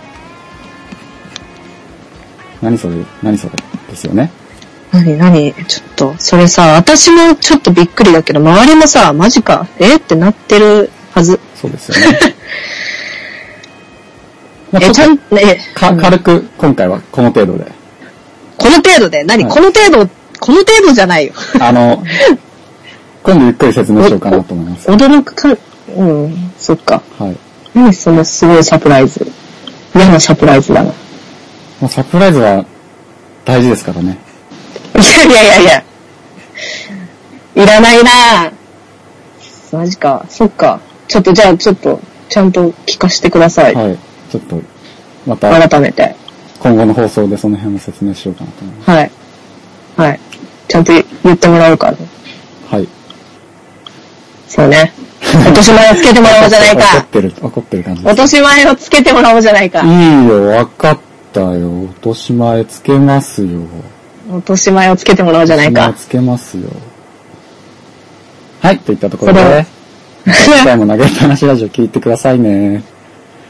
[2.61, 2.95] 何それ？
[3.21, 3.53] 何それ？
[3.89, 4.31] ですよね。
[4.93, 5.53] 何何？
[5.67, 11.39] ちょっと、それさ、私もちょっとびっくりだけど、周りもさ、マジかえってなってるはず。
[11.55, 12.19] そうですよね。
[14.71, 17.71] まあえ、ちゃん、ちょっとね、か軽く今回はこの程度で。
[18.57, 19.23] この程度で？
[19.23, 20.09] 何、はいこの程度、
[20.39, 21.33] この程度じゃないよ。
[21.59, 22.03] あの、
[23.23, 24.89] 今度ゆっくり説明しようかなと思います。
[24.89, 25.57] 驚くか、
[25.95, 27.01] うん、そっか。
[27.17, 27.37] はい。
[27.73, 27.93] 何？
[27.93, 29.31] そのすごいサプライズ。
[29.95, 30.91] 嫌なサプライズだな。
[31.81, 32.65] まあ、サプライズは
[33.45, 34.17] 大事ですからね。
[34.95, 35.83] いやいやいやいや。
[37.55, 39.77] いらないなぁ。
[39.77, 40.25] マジか。
[40.29, 40.79] そっか。
[41.07, 41.99] ちょっとじゃあちょっと、
[42.29, 43.75] ちゃんと聞かせてください。
[43.75, 43.97] はい。
[44.29, 44.61] ちょっと、
[45.25, 46.15] また改めて。
[46.59, 49.11] 今後の放送でその辺も説明しようかなと思いまはい。
[49.97, 50.19] はい。
[50.67, 50.91] ちゃんと
[51.23, 51.97] 言ってもらうから。
[52.69, 52.87] はい。
[54.47, 54.91] そうね。
[55.21, 57.01] 落とし前をつけてもらおうじゃない怒っか。
[57.03, 59.87] てる、怒ってる感じで落とし前をつけてもらおうじゃないかす。。
[59.87, 60.99] いいよ、わかっ
[61.33, 61.83] たよ。
[61.83, 63.61] 落とし前つけますよ。
[64.31, 65.89] 落とし前をつけてもらおうじゃないか。
[65.89, 66.69] 落とし前つけますよ。
[68.61, 69.65] はい、といったところで、
[70.25, 72.83] 次回も投げっぱなしラジオ聞いてくださいね。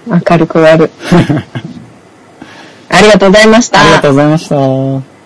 [0.08, 0.92] 明るく終わる。
[2.90, 3.82] ありがとうございました。
[3.82, 5.19] ありがとうございました。